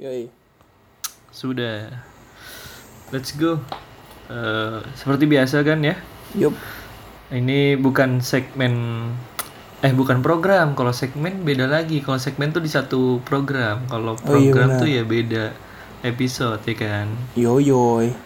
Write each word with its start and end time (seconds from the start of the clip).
Yoi. 0.00 0.28
Sudah. 1.28 1.92
Let's 3.12 3.36
go. 3.36 3.60
Eh, 4.32 4.80
seperti 4.96 5.28
biasa 5.28 5.60
kan 5.60 5.84
ya. 5.84 5.96
Yup. 6.32 6.56
Ini 7.32 7.76
bukan 7.76 8.24
segmen 8.24 8.72
eh 9.84 9.92
bukan 9.92 10.24
program. 10.24 10.72
Kalau 10.72 10.96
segmen 10.96 11.44
beda 11.44 11.68
lagi. 11.68 12.00
Kalau 12.00 12.16
segmen 12.16 12.52
tuh 12.56 12.64
di 12.64 12.72
satu 12.72 13.20
program. 13.20 13.84
Kalau 13.88 14.16
Oh, 14.16 14.36
iya 14.36 14.52
program 14.52 14.68
tuh 14.80 14.88
ya 14.88 15.02
beda 15.04 15.52
episode 16.00 16.64
ya 16.64 16.76
kan. 16.76 17.06
Yo 17.36 17.60
yoy. 17.60 18.16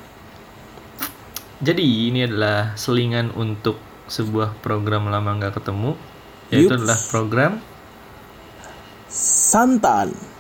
Jadi 1.58 2.12
ini 2.12 2.28
adalah 2.28 2.76
selingan 2.76 3.32
untuk 3.34 3.80
sebuah 4.06 4.54
program 4.62 5.10
lama 5.10 5.34
nggak 5.34 5.58
ketemu. 5.58 5.98
Yaitu 6.54 6.70
Yups. 6.70 6.78
adalah 6.78 6.98
program 7.10 7.52
Santan. 9.10 10.35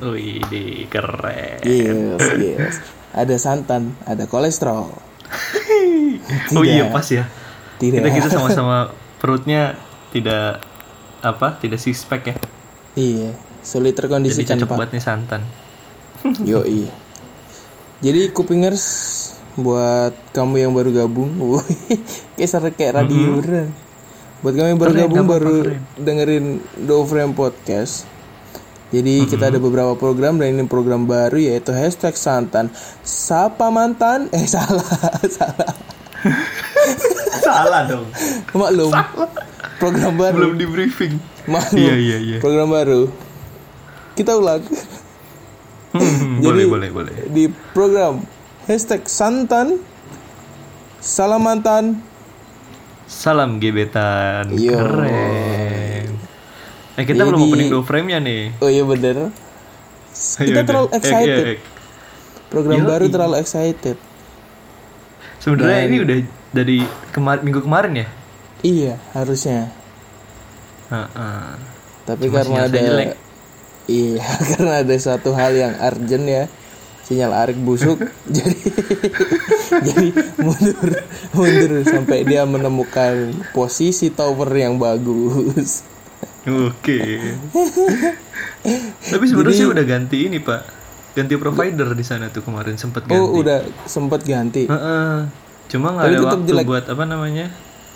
Wih, 0.00 0.40
di 0.48 0.88
keren. 0.88 1.60
Yes, 1.66 2.22
yes. 2.40 2.74
Ada 3.12 3.36
santan, 3.36 3.92
ada 4.08 4.24
kolesterol. 4.24 4.88
Oh 6.54 6.62
iya 6.62 6.86
Tidak. 6.86 6.94
pas 6.94 7.06
ya. 7.08 7.24
Tidak. 7.82 7.98
Kita 7.98 8.08
kita 8.14 8.28
sama-sama 8.30 8.94
perutnya 9.18 9.74
tidak 10.14 10.62
apa? 11.18 11.58
Tidak 11.58 11.76
six 11.80 12.06
pack 12.06 12.22
ya. 12.30 12.36
Iya, 12.94 13.30
sulit 13.64 13.96
Jadi 13.96 13.98
terkondisikan 13.98 14.56
cocok 14.62 14.76
buat 14.78 14.90
nih 14.94 15.02
santan. 15.02 15.42
Yo 16.48 16.62
iya. 16.62 16.92
Jadi 18.02 18.30
kupingers 18.30 18.84
buat 19.58 20.14
kamu 20.32 20.68
yang 20.68 20.72
baru 20.72 20.90
gabung, 20.94 21.30
kayak 22.38 22.72
kayak 22.74 23.02
radio 23.02 23.38
beneran. 23.40 23.68
Buat 24.42 24.54
kamu 24.58 24.68
yang 24.74 24.80
baru 24.80 24.92
Keren, 24.92 25.02
gabung 25.06 25.26
baru 25.30 25.54
keren. 25.62 25.80
dengerin 26.02 26.44
Do 26.82 27.06
Frame 27.06 27.34
Podcast. 27.36 28.10
Jadi 28.92 29.24
kita 29.24 29.48
ada 29.48 29.56
beberapa 29.56 29.96
program 29.96 30.36
dan 30.36 30.52
ini 30.52 30.68
program 30.68 31.08
baru 31.08 31.40
yaitu 31.40 31.72
hashtag 31.72 32.12
santan. 32.12 32.68
Sapa 33.00 33.72
mantan? 33.72 34.28
Eh 34.30 34.44
salah, 34.44 34.84
salah. 35.40 35.72
Salah 37.40 37.82
dong. 37.88 38.06
Maklum. 38.52 38.92
Program 39.80 40.12
baru. 40.14 40.36
Belum 40.36 40.54
di 40.60 40.66
briefing. 40.68 41.16
Maklum. 41.48 41.80
Iya 41.80 41.94
iya 41.96 42.18
iya. 42.20 42.38
Program 42.38 42.68
baru. 42.68 43.08
Kita 44.12 44.36
ulang. 44.36 44.60
Hmm, 45.92 46.40
boleh 46.44 46.64
boleh 46.68 46.88
boleh. 46.88 47.14
di 47.28 47.52
program 47.76 48.24
hashtag 48.64 49.04
santan 49.04 49.76
salam 50.96 51.44
mantan 51.44 52.00
Salam 53.04 53.60
gebetan. 53.60 54.48
Yo. 54.56 54.72
Keren. 54.72 55.51
Eh 56.94 57.04
kita 57.04 57.22
belum 57.22 57.38
Jadi- 57.38 57.48
opening 57.48 57.68
do 57.68 57.80
frame-nya 57.80 58.18
nih. 58.18 58.42
oh 58.58 58.68
iya 58.68 58.84
bener 58.84 59.16
Ayo 59.18 59.30
kita 60.46 60.52
deh. 60.54 60.66
terlalu 60.66 60.88
Eh, 60.88 60.96
excited 60.98 61.26
iya, 61.42 61.52
eh. 61.54 61.58
program 62.46 62.78
Yoi. 62.78 62.86
baru 62.86 63.06
terlalu 63.08 63.34
excited 63.38 63.96
Sebenarnya 65.38 65.80
ini 65.84 65.96
udah 65.98 66.16
dari 66.50 66.78
kemar 67.10 67.40
minggu 67.40 67.60
kemarin 67.60 67.92
ya. 67.96 68.06
iya 68.60 68.94
harusnya 69.10 69.72
Heeh. 70.86 71.46
tapi 72.04 72.24
Cuma 72.26 72.36
karena 72.38 72.58
ada 72.62 72.78
jelek. 72.78 73.10
iya 73.86 74.22
karena 74.52 74.72
ada 74.82 74.96
satu 74.96 75.32
hal 75.32 75.52
yang 75.52 75.74
urgent 75.80 76.24
ya 76.24 76.44
sinyal 77.02 77.32
Arik 77.34 77.58
busuk 77.58 77.98
jadi 78.30 78.54
jadi 79.82 80.06
mundur 80.38 80.90
mundur 81.32 81.72
sampai 81.82 82.22
dia 82.22 82.44
menemukan 82.44 83.34
posisi 83.50 84.06
tower 84.08 84.46
yang 84.48 84.76
bagus 84.76 85.82
Oke. 86.42 86.98
Tapi 89.12 89.24
sebenarnya 89.30 89.58
sih 89.62 89.68
udah 89.68 89.84
ganti 89.86 90.26
ini 90.26 90.42
pak, 90.42 90.62
ganti 91.14 91.38
provider 91.38 91.94
di 91.94 92.02
sana 92.02 92.34
tuh 92.34 92.42
kemarin 92.42 92.74
sempat 92.74 93.06
ganti. 93.06 93.20
oh 93.20 93.38
udah 93.38 93.62
sempat 93.86 94.26
ganti 94.26 94.66
Heeh. 94.66 95.14
Cuma 95.70 95.94
nggak 95.94 96.04
ada 96.08 96.18
waktu 96.26 96.46
jelek. 96.50 96.66
buat 96.66 96.84
apa 96.90 97.04
namanya? 97.06 97.46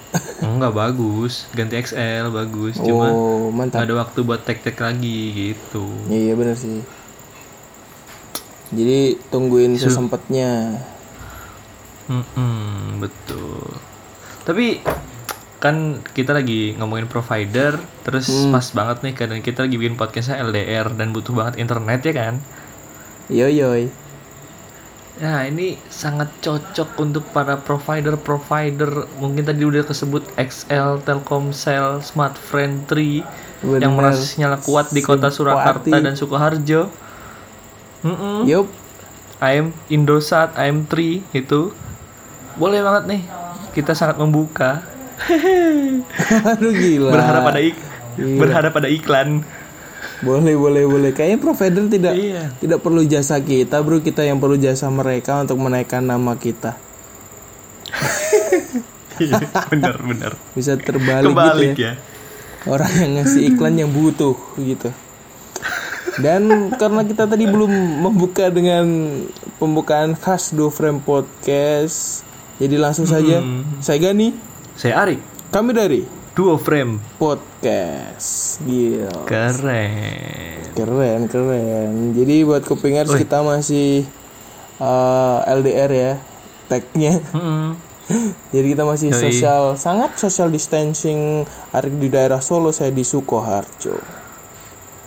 Enggak 0.46 0.72
bagus, 0.72 1.50
ganti 1.52 1.74
XL 1.76 2.30
bagus. 2.30 2.78
Cuma 2.78 3.10
oh 3.10 3.50
mantap 3.50 3.82
ada 3.82 3.94
waktu 3.98 4.18
buat 4.22 4.46
tek-tek 4.46 4.78
lagi 4.78 5.34
gitu. 5.34 5.84
Iya 6.06 6.38
bener 6.38 6.54
sih. 6.54 6.86
Jadi 8.70 9.18
tungguin 9.30 9.78
sesempatnya. 9.78 10.82
Mm-mm, 12.06 13.02
betul. 13.02 13.74
Tapi 14.46 14.78
kan 15.56 16.04
kita 16.12 16.36
lagi 16.36 16.76
ngomongin 16.76 17.08
provider, 17.08 17.80
terus 18.04 18.28
Hmm. 18.28 18.52
pas 18.52 18.66
banget 18.76 18.98
nih 19.02 19.14
karena 19.16 19.36
kita 19.40 19.64
lagi 19.64 19.76
bikin 19.80 19.96
podcastnya 19.96 20.40
LDR 20.44 20.92
dan 20.92 21.16
butuh 21.16 21.32
banget 21.32 21.56
internet 21.56 22.00
ya 22.04 22.12
kan? 22.12 22.34
Yo 23.32 23.48
yoy. 23.48 23.88
Ya 25.16 25.48
ini 25.48 25.80
sangat 25.88 26.28
cocok 26.44 27.00
untuk 27.00 27.24
para 27.32 27.56
provider-provider 27.56 29.08
mungkin 29.16 29.48
tadi 29.48 29.64
udah 29.64 29.88
kesebut 29.88 30.28
XL, 30.36 31.00
Telkomsel, 31.00 32.04
Smartfriend 32.04 32.84
3 32.84 33.24
yang 33.80 33.96
merasa 33.96 34.20
sinyal 34.20 34.60
kuat 34.60 34.92
di 34.92 35.00
kota 35.00 35.32
Surakarta 35.32 36.04
dan 36.04 36.20
Sukoharjo. 36.20 36.92
Mm-mm. 38.04 38.44
Yup. 38.44 38.68
AM 39.40 39.72
Indosat, 39.88 40.52
AM3 40.56 41.24
itu 41.32 41.72
boleh 42.56 42.80
banget 42.84 43.04
nih. 43.08 43.22
Kita 43.72 43.96
sangat 43.96 44.20
membuka. 44.20 44.84
Aduh 46.52 46.72
gila. 46.72 47.10
berharap 47.10 47.42
pada 47.44 47.60
ik 47.60 47.76
Iya. 48.16 48.36
berharap 48.40 48.72
pada 48.72 48.88
iklan. 48.88 49.44
Boleh 50.20 50.56
boleh 50.56 50.88
boleh. 50.88 51.10
Kayaknya 51.12 51.36
provider 51.38 51.84
tidak 51.86 52.14
Iya. 52.16 52.48
tidak 52.56 52.80
perlu 52.80 53.04
jasa 53.04 53.36
kita, 53.36 53.84
bro. 53.84 54.00
Kita 54.00 54.24
yang 54.24 54.40
perlu 54.40 54.56
jasa 54.56 54.88
mereka 54.88 55.36
untuk 55.36 55.60
menaikkan 55.60 56.00
nama 56.00 56.32
kita. 56.34 56.76
Iya, 59.16 59.40
benar 59.72 59.96
benar. 59.98 60.32
Bisa 60.52 60.76
terbalik 60.76 61.32
Kebalik 61.32 61.72
gitu 61.72 61.88
ya. 61.88 61.96
ya. 61.96 62.00
Orang 62.68 62.92
yang 62.92 63.10
ngasih 63.16 63.48
iklan 63.48 63.76
yang 63.76 63.88
butuh 63.88 64.36
gitu. 64.58 64.92
Dan 66.16 66.48
karena 66.74 67.00
kita 67.00 67.24
tadi 67.24 67.44
belum 67.44 67.68
membuka 68.04 68.48
dengan 68.48 68.84
pembukaan 69.56 70.12
khas 70.12 70.52
Do 70.52 70.68
Frame 70.68 71.00
Podcast, 71.00 72.24
jadi 72.56 72.76
langsung 72.76 73.04
saja 73.04 73.40
saya 73.80 73.98
Gani, 74.02 74.36
Saya 74.76 75.00
Arik, 75.00 75.24
kami 75.48 75.72
dari 75.72 76.04
Duo 76.36 76.60
Frame. 76.60 77.00
Podcast. 77.16 78.60
Gila. 78.60 79.24
Keren. 79.24 80.76
Keren, 80.76 81.20
keren. 81.32 81.92
Jadi 82.12 82.44
buat 82.44 82.60
kupingers 82.60 83.08
kita 83.16 83.40
masih 83.40 84.04
uh, 84.76 85.40
LDR 85.48 85.88
ya 85.88 86.12
tagnya. 86.68 87.24
Mm-mm. 87.32 87.72
Jadi 88.54 88.66
kita 88.76 88.84
masih 88.84 89.16
Yoi. 89.16 89.22
social, 89.32 89.80
sangat 89.80 90.20
social 90.20 90.52
distancing. 90.52 91.48
Arik 91.72 91.96
di 91.96 92.12
daerah 92.12 92.44
Solo, 92.44 92.68
saya 92.68 92.92
di 92.92 93.00
Sukoharjo. 93.00 93.96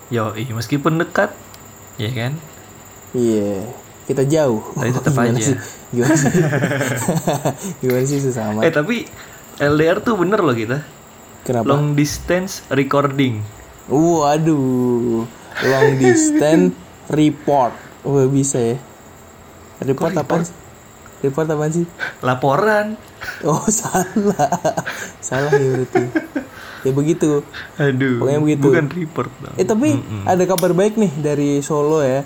Yo, 0.09 0.33
meskipun 0.33 0.97
dekat, 0.97 1.29
ya 2.01 2.09
kan? 2.09 2.33
Iya, 3.13 3.69
kita 4.09 4.25
jauh. 4.25 4.65
Tapi 4.73 4.89
tetap 4.89 5.13
Gimana 5.15 5.37
aja. 5.37 5.45
sih? 5.45 5.57
Gimana 5.93 6.15
sih? 6.17 6.31
Gimana 7.85 8.05
sih 8.09 8.17
sesama? 8.17 8.59
Eh 8.65 8.73
tapi 8.73 9.05
LDR 9.59 9.99
tuh 9.99 10.15
bener 10.15 10.39
loh 10.39 10.55
kita. 10.55 10.87
Kenapa? 11.43 11.67
Long 11.67 11.91
distance 11.91 12.63
recording. 12.71 13.43
Waduh, 13.91 15.27
long 15.67 15.89
distance 16.03 16.71
report. 17.11 17.75
Wah 18.07 18.27
bisa 18.31 18.55
ya. 18.55 18.77
Report 19.83 20.15
apa? 20.15 20.47
Report 21.19 21.47
apa 21.51 21.65
sih? 21.67 21.83
Laporan. 22.23 22.95
Oh 23.43 23.67
salah, 23.83 24.47
salah 25.19 25.51
ya 25.51 25.67
berarti. 25.75 26.03
Ya 26.87 26.91
begitu. 26.95 27.43
Aduh. 27.75 28.23
Pokoknya 28.23 28.39
begitu. 28.39 28.67
Bukan 28.71 28.87
report 28.95 29.31
dong. 29.43 29.55
Eh 29.59 29.67
tapi 29.67 29.99
ada 30.23 30.43
kabar 30.47 30.71
baik 30.71 30.95
nih 30.95 31.11
dari 31.19 31.59
Solo 31.59 31.99
ya. 31.99 32.23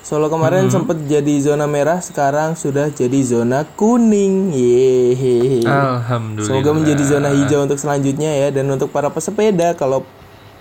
Solo 0.00 0.32
kemarin 0.32 0.72
sempat 0.72 0.96
jadi 1.04 1.34
zona 1.44 1.68
merah, 1.68 2.00
sekarang 2.00 2.56
sudah 2.56 2.88
jadi 2.88 3.20
zona 3.20 3.68
kuning. 3.76 4.50
Yeay. 4.50 5.62
Alhamdulillah. 5.62 6.46
Semoga 6.48 6.70
menjadi 6.72 7.02
zona 7.04 7.28
hijau 7.30 7.62
untuk 7.68 7.76
selanjutnya 7.76 8.32
ya 8.32 8.48
dan 8.48 8.66
untuk 8.72 8.88
para 8.88 9.12
pesepeda 9.12 9.76
kalau 9.76 10.02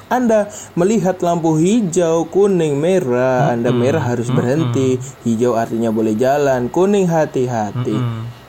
anda 0.10 0.50
melihat 0.74 1.22
lampu 1.22 1.54
hijau, 1.62 2.26
kuning, 2.34 2.82
merah, 2.82 3.54
Anda 3.54 3.70
merah 3.70 4.02
harus 4.02 4.34
berhenti, 4.34 4.98
hijau 5.22 5.54
artinya 5.54 5.94
boleh 5.94 6.18
jalan, 6.18 6.66
kuning 6.74 7.06
hati-hati. 7.06 7.94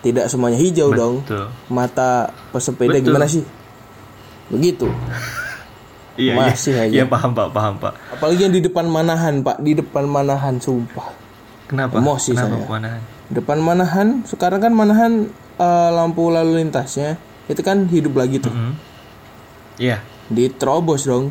Tidak 0.01 0.25
semuanya 0.33 0.57
hijau 0.57 0.89
dong. 0.97 1.21
Betul. 1.21 1.53
Mata 1.69 2.33
pesepeda 2.49 2.97
gimana 2.97 3.29
sih? 3.29 3.45
Begitu. 4.49 4.89
Iya, 6.19 6.35
Masih 6.35 6.75
iya. 6.75 6.83
aja. 6.87 6.95
Iya, 7.01 7.05
paham, 7.07 7.31
Pak, 7.35 7.49
paham, 7.55 7.75
Pak. 7.79 7.93
Apalagi 8.19 8.41
yang 8.47 8.55
di 8.55 8.63
depan 8.63 8.87
Manahan, 8.87 9.43
Pak. 9.43 9.63
Di 9.63 9.73
depan 9.79 10.05
Manahan, 10.07 10.59
sumpah. 10.59 11.11
Kenapa? 11.71 12.03
Emosi 12.03 12.35
Kenapa 12.35 12.59
saya. 12.59 12.67
kemanahan? 12.67 13.01
Depan 13.31 13.59
Manahan, 13.63 14.09
sekarang 14.27 14.59
kan 14.59 14.73
Manahan 14.75 15.13
eh, 15.61 15.91
lampu 15.95 16.35
lalu 16.35 16.67
lintasnya 16.67 17.15
itu 17.47 17.63
kan 17.63 17.87
hidup 17.87 18.19
lagi 18.19 18.43
tuh. 18.43 18.51
Mhm. 18.51 18.73
Iya. 19.79 20.03
Diterobos 20.29 21.07
dong. 21.07 21.31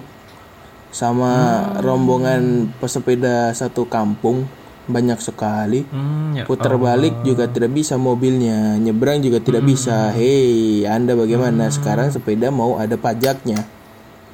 sama 0.89 1.69
rombongan 1.85 2.73
pesepeda 2.81 3.53
satu 3.53 3.85
kampung 3.85 4.49
banyak 4.89 5.21
sekali. 5.21 5.85
Hmm, 5.85 6.33
ya. 6.33 6.49
Putar 6.49 6.81
balik 6.81 7.21
juga 7.21 7.45
tidak 7.45 7.77
bisa 7.77 7.93
mobilnya, 7.93 8.73
nyebrang 8.81 9.21
juga 9.21 9.37
tidak 9.37 9.69
bisa. 9.69 10.09
Hei, 10.09 10.81
Anda 10.89 11.13
bagaimana? 11.13 11.69
Sekarang 11.69 12.09
sepeda 12.09 12.49
mau 12.49 12.81
ada 12.81 12.97
pajaknya. 12.97 13.61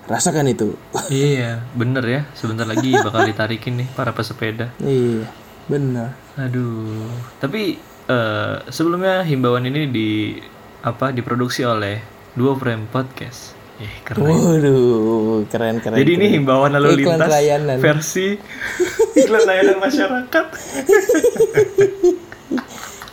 Rasakan 0.06 0.46
itu. 0.48 0.78
Iya, 1.10 1.66
bener 1.74 2.04
ya. 2.06 2.22
Sebentar 2.32 2.64
lagi 2.64 2.94
bakal 2.94 3.26
ditarikin 3.26 3.82
nih 3.82 3.88
para 3.92 4.14
pesepeda. 4.14 4.70
iya, 4.80 5.26
benar. 5.66 6.14
Aduh. 6.38 7.10
Tapi 7.42 7.82
eh, 8.06 8.56
sebelumnya 8.70 9.26
himbauan 9.26 9.66
ini 9.66 9.90
di 9.90 10.10
apa 10.82 11.10
diproduksi 11.10 11.66
oleh 11.66 11.98
Duo 12.38 12.54
Frame 12.54 12.86
Podcast. 12.86 13.58
Eh, 13.76 13.92
keren. 14.06 14.24
Waduh, 14.24 15.44
keren 15.50 15.82
keren. 15.82 15.98
Jadi 15.98 16.12
ini 16.16 16.28
himbauan 16.32 16.72
lalu 16.72 17.02
Iklan 17.02 17.18
lintas 17.18 17.28
layanan. 17.28 17.78
versi 17.82 18.38
iklan 19.18 19.44
layanan 19.44 19.78
masyarakat. 19.82 20.46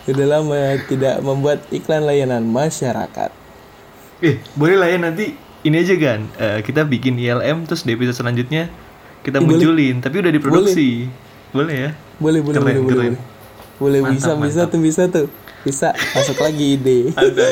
Udah 0.12 0.26
lama 0.26 0.58
tidak 0.86 1.22
membuat 1.22 1.62
iklan 1.70 2.02
layanan 2.02 2.42
masyarakat. 2.44 3.30
Eh, 4.20 4.38
boleh 4.54 4.76
lah 4.76 4.86
ya 4.86 4.98
nanti 5.00 5.34
ini 5.62 5.76
aja 5.78 5.94
kan. 5.94 6.20
eh, 6.36 6.58
kita 6.60 6.82
bikin 6.82 7.16
ILM 7.16 7.64
terus 7.64 7.82
di 7.82 7.92
episode 7.92 8.18
selanjutnya 8.18 8.66
kita 9.22 9.38
munculin, 9.38 10.02
tapi 10.02 10.18
udah 10.18 10.30
diproduksi. 10.30 11.06
Boleh, 11.50 11.76
ya? 11.76 11.90
Boleh, 12.18 12.40
boleh, 12.40 12.56
Keren, 12.56 12.64
boleh, 12.64 12.80
boleh, 12.80 12.90
keren. 12.90 13.14
boleh. 13.14 13.30
Boleh, 13.78 14.00
bisa, 14.10 14.30
bisa 14.34 14.62
tuh, 14.66 14.80
bisa 14.80 15.02
tuh. 15.06 15.26
Bisa, 15.62 15.88
masuk 15.94 16.38
lagi 16.38 16.74
ide. 16.74 16.98
Ada. 17.14 17.46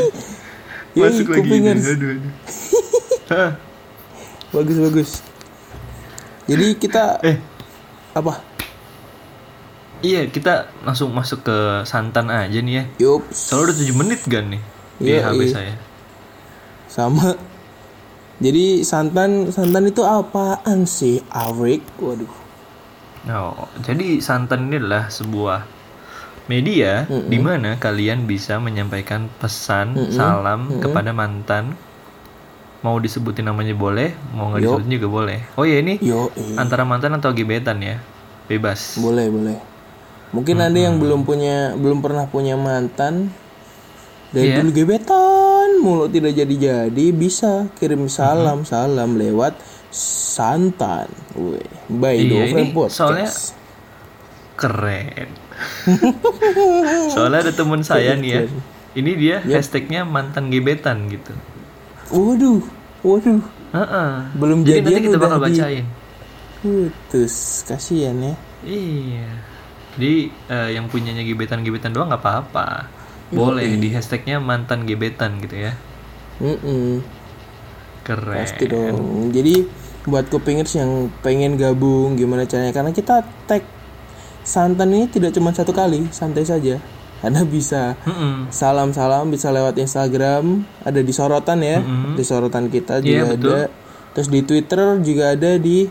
Masuk 0.99 1.31
lagi. 1.31 1.47
kupingers. 1.47 1.79
ini. 1.79 1.95
Aduh, 1.95 2.11
aduh. 3.31 3.53
Bagus, 4.51 4.77
bagus. 4.81 5.11
Jadi 6.45 6.67
kita 6.75 7.23
eh, 7.23 7.39
apa? 8.11 8.43
iya 10.01 10.27
kita 10.27 10.67
langsung 10.81 11.13
masuk 11.13 11.45
ke 11.45 11.57
santan 11.85 12.27
aja 12.27 12.59
nih 12.59 12.75
ya. 12.75 12.85
Yup, 12.99 13.31
Soalnya 13.31 13.71
udah 13.71 13.77
7 13.87 13.95
menit 13.95 14.21
kan 14.27 14.45
nih 14.49 14.63
di 14.99 15.11
Iya, 15.13 15.31
HP 15.31 15.41
iya. 15.41 15.53
saya. 15.53 15.75
sama. 16.89 17.39
Jadi 18.41 18.81
santan 18.89 19.53
santan 19.53 19.93
itu 19.93 20.01
apaan 20.01 20.89
sih, 20.89 21.21
Awik? 21.29 21.85
Waduh. 22.01 22.33
Oh, 23.29 23.69
jadi 23.85 24.17
santan 24.25 24.73
ini 24.73 24.81
adalah 24.81 25.13
sebuah 25.13 25.69
media 26.49 27.05
di 27.05 27.37
mana 27.37 27.77
kalian 27.77 28.25
bisa 28.25 28.57
menyampaikan 28.57 29.29
pesan, 29.37 30.09
salam 30.09 30.81
kepada 30.81 31.13
mantan. 31.13 31.77
Mau 32.81 32.97
disebutin 32.97 33.45
namanya 33.45 33.77
boleh, 33.77 34.17
mau 34.33 34.49
nggak 34.49 34.65
disebutin 34.65 34.93
juga 34.97 35.09
boleh. 35.13 35.39
Oh 35.61 35.69
ya 35.69 35.85
ini 35.85 36.01
Yo, 36.01 36.33
antara 36.57 36.89
mantan 36.89 37.13
atau 37.21 37.29
gebetan 37.37 37.77
ya, 37.85 38.01
bebas. 38.49 38.97
boleh, 38.97 39.29
boleh. 39.29 39.61
Mungkin 40.33 40.57
ada 40.65 40.79
yang 40.81 40.97
belum 40.97 41.29
punya 41.29 41.77
belum 41.77 42.01
pernah 42.01 42.25
punya 42.25 42.57
mantan 42.57 43.29
dari 44.33 44.49
Iya. 44.49 44.65
dulu 44.65 44.71
gebetan 44.73 45.40
mulu 45.81 46.07
tidak 46.07 46.37
jadi-jadi 46.37 47.07
bisa 47.11 47.73
kirim 47.81 48.07
salam 48.07 48.63
salam 48.63 49.17
lewat 49.17 49.57
santan. 49.91 51.09
Wih, 51.35 51.65
by 51.89 52.15
Iya, 52.15 52.43
ini 52.55 52.71
Podcast. 52.71 52.97
soalnya 53.01 53.29
Keren. 54.61 55.29
Soalnya 57.17 57.49
ada 57.49 57.53
temen 57.53 57.81
saya 57.81 58.13
nih 58.17 58.31
ya. 58.33 58.43
Ini 58.93 59.11
dia 59.17 59.37
hashtagnya 59.41 60.05
mantan 60.05 60.53
gebetan 60.53 61.09
gitu. 61.09 61.33
Waduh, 62.13 62.61
waduh. 63.01 63.41
Heeh. 63.73 64.11
Belum 64.37 64.61
Jadi 64.67 64.85
nanti 64.85 65.01
kita 65.09 65.17
bakal 65.17 65.41
bacain. 65.41 65.85
Putus, 66.61 67.65
kasihan 67.65 68.17
ya. 68.21 68.35
Iya. 68.67 69.29
Jadi 69.97 70.15
eh, 70.29 70.69
yang 70.77 70.93
punyanya 70.93 71.25
gebetan-gebetan 71.25 71.97
doang 71.97 72.13
nggak 72.13 72.21
apa-apa. 72.21 72.89
Boleh 73.31 73.79
di 73.79 73.89
hashtagnya 73.91 74.43
mantan 74.43 74.85
gebetan 74.85 75.39
gitu 75.39 75.55
ya. 75.57 75.73
Mm-mm, 76.41 77.05
Keren. 78.03 78.37
pasti 78.37 78.65
dong. 78.67 79.31
Jadi 79.31 79.69
buat 80.03 80.27
kupingers 80.27 80.73
yang 80.75 81.13
pengen 81.21 81.55
gabung 81.55 82.17
gimana 82.17 82.43
caranya? 82.43 82.73
Karena 82.73 82.91
kita 82.91 83.21
tag 83.45 83.63
santan 84.43 84.91
ini 84.91 85.07
tidak 85.07 85.31
cuma 85.31 85.53
satu 85.53 85.71
kali, 85.71 86.09
santai 86.11 86.43
saja. 86.43 86.81
Anda 87.21 87.45
bisa 87.45 88.01
Mm-mm. 88.03 88.49
salam-salam 88.49 89.29
bisa 89.29 89.53
lewat 89.53 89.77
Instagram, 89.77 90.65
ada 90.81 90.99
di 90.99 91.13
sorotan 91.13 91.61
ya, 91.61 91.85
di 92.17 92.25
sorotan 92.25 92.67
kita 92.67 92.99
juga 92.99 93.13
Iya, 93.13 93.25
betul. 93.29 93.53
ada. 93.53 93.61
Terus 94.11 94.29
di 94.29 94.41
Twitter 94.41 94.81
juga 95.05 95.37
ada 95.37 95.51
di 95.55 95.85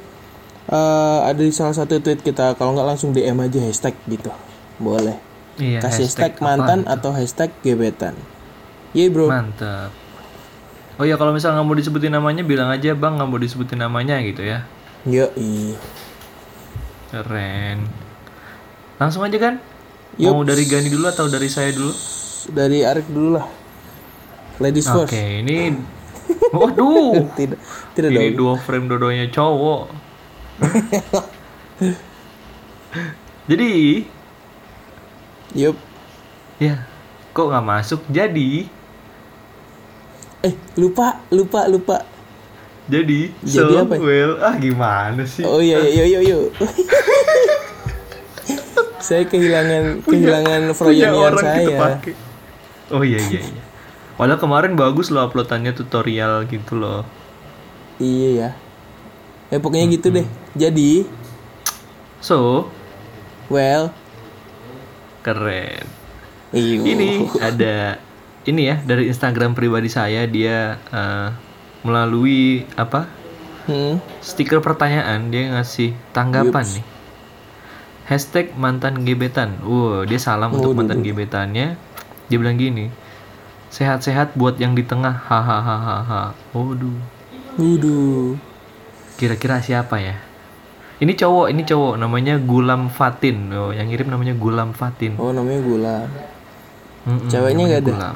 eh, 0.65 1.19
ada 1.21 1.37
di 1.37 1.53
salah 1.53 1.71
satu 1.71 2.01
tweet 2.01 2.19
kita. 2.19 2.57
Kalau 2.57 2.73
nggak 2.73 2.87
langsung 2.89 3.13
DM 3.13 3.37
aja 3.39 3.61
hashtag 3.61 3.93
gitu, 4.09 4.33
boleh. 4.75 5.28
Iya, 5.59 5.79
Kasih 5.83 6.07
hashtag, 6.07 6.39
apa? 6.39 6.43
mantan 6.43 6.79
atau 6.87 7.11
hashtag 7.11 7.51
gebetan. 7.59 8.15
Iya 8.95 9.11
bro. 9.11 9.27
Mantap. 9.27 9.91
Oh 10.95 11.03
ya 11.03 11.15
kalau 11.15 11.31
misalnya 11.31 11.59
nggak 11.59 11.67
mau 11.67 11.77
disebutin 11.77 12.11
namanya 12.11 12.43
bilang 12.43 12.71
aja 12.71 12.91
bang 12.95 13.15
nggak 13.15 13.29
mau 13.29 13.39
disebutin 13.39 13.79
namanya 13.79 14.19
gitu 14.23 14.43
ya. 14.43 14.63
Yo 15.03 15.31
Keren. 17.09 17.87
Langsung 18.99 19.23
aja 19.23 19.37
kan? 19.39 19.63
Yup. 20.19 20.35
Mau 20.35 20.43
dari 20.43 20.67
Gani 20.67 20.91
dulu 20.91 21.07
atau 21.07 21.27
dari 21.27 21.47
saya 21.47 21.71
dulu? 21.71 21.91
dari 22.49 22.81
Arik 22.81 23.07
dulu 23.07 23.37
lah. 23.37 23.45
Ladies 24.59 24.89
Oke, 24.91 25.13
first. 25.13 25.39
ini 25.45 25.77
Waduh. 26.55 27.29
Tidak, 27.33 27.59
tidak 27.95 28.09
ini 28.11 28.33
dong. 28.33 28.37
dua 28.37 28.53
frame 28.59 28.85
dodonya 28.87 29.25
cowok. 29.29 29.83
Jadi, 33.49 33.69
Yup. 35.51 35.75
ya, 36.57 36.85
kok 37.31 37.49
nggak 37.49 37.65
masuk? 37.65 38.01
Jadi, 38.07 38.69
Eh, 40.39 40.55
lupa, 40.75 41.19
lupa, 41.29 41.67
lupa. 41.67 41.97
jadi, 42.85 43.27
Jadi 43.43 43.73
so 43.75 43.83
apa? 43.83 43.95
well, 43.97 44.39
ah 44.39 44.55
gimana 44.55 45.25
sih? 45.25 45.43
Oh 45.43 45.59
iya, 45.59 45.83
iya, 45.83 46.07
yo, 46.07 46.19
yo. 46.21 46.39
saya 48.99 49.25
kehilangan 49.25 50.03
kehilangan 50.03 50.61
Punya 50.75 51.09
orang 51.11 51.43
kita 51.43 51.61
saya. 51.65 51.79
pakai. 51.79 52.13
Oh 52.89 53.01
iya 53.01 53.19
iya 53.19 53.41
iya. 53.41 53.63
Padahal 54.15 54.37
kemarin 54.37 54.73
bagus 54.75 55.09
loh 55.09 55.23
uploadannya 55.23 55.71
tutorial 55.71 56.43
gitu 56.45 56.75
loh. 56.75 57.07
Iya 57.97 58.29
ya. 58.31 58.49
Ya 59.49 59.57
pokoknya 59.57 59.87
gitu 59.89 60.11
deh. 60.11 60.27
Jadi, 60.53 61.07
So, 62.19 62.67
well, 63.47 63.95
keren. 65.25 65.85
iyo. 66.53 66.81
Ini 66.81 67.29
ada 67.39 68.01
ini 68.47 68.61
ya 68.71 68.81
dari 68.81 69.11
Instagram 69.11 69.53
pribadi 69.53 69.91
saya 69.91 70.25
dia 70.25 70.79
eh, 70.89 71.29
melalui 71.85 72.65
apa 72.73 73.19
Hmm, 73.69 74.01
stiker 74.25 74.65
pertanyaan 74.65 75.29
dia 75.29 75.53
ngasih 75.53 75.93
tanggapan 76.09 76.65
nih. 76.65 76.85
Hashtag 78.09 78.57
mantan 78.57 79.05
gebetan. 79.05 79.61
Wow, 79.61 80.09
dia 80.09 80.17
salam 80.17 80.57
untuk 80.57 80.73
mantan 80.73 81.05
gebetannya. 81.05 81.77
Dia 82.33 82.37
bilang 82.41 82.57
gini. 82.57 82.89
Sehat-sehat 83.69 84.33
buat 84.33 84.57
yang 84.57 84.73
di 84.73 84.81
tengah. 84.81 85.13
Hahaha. 85.13 86.33
Waduh. 86.57 86.97
Waduh. 87.61 88.41
Kira-kira 89.21 89.61
siapa 89.61 90.01
ya? 90.01 90.17
Ini 90.99 91.15
cowok, 91.15 91.47
ini 91.47 91.63
cowok 91.63 91.95
namanya 91.95 92.35
Gulam 92.43 92.91
Fatin. 92.91 93.47
Oh, 93.55 93.71
yang 93.71 93.87
ngirim 93.87 94.11
namanya 94.11 94.35
Gulam 94.35 94.75
Fatin. 94.75 95.15
Oh, 95.15 95.31
namanya 95.31 95.63
gula. 95.63 95.97
Mm-mm, 97.07 97.31
Ceweknya 97.31 97.63
nggak 97.71 97.81
ada? 97.87 97.91
Gulam. 97.95 98.15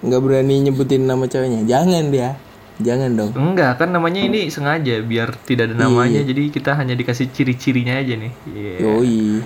Nggak 0.00 0.20
berani 0.24 0.54
nyebutin 0.64 1.04
nama 1.04 1.28
ceweknya. 1.28 1.60
Jangan 1.68 2.08
dia. 2.08 2.40
Jangan 2.80 3.12
dong. 3.12 3.30
Enggak, 3.36 3.76
kan 3.84 3.92
namanya 3.92 4.24
ini 4.24 4.48
sengaja 4.48 5.04
biar 5.04 5.36
tidak 5.44 5.68
ada 5.68 5.76
namanya. 5.76 6.24
Jadi 6.24 6.48
kita 6.48 6.72
hanya 6.72 6.96
dikasih 6.96 7.28
ciri-cirinya 7.28 8.00
aja 8.00 8.16
nih. 8.16 8.32
Iya. 8.48 8.74
Yoi. 8.80 9.44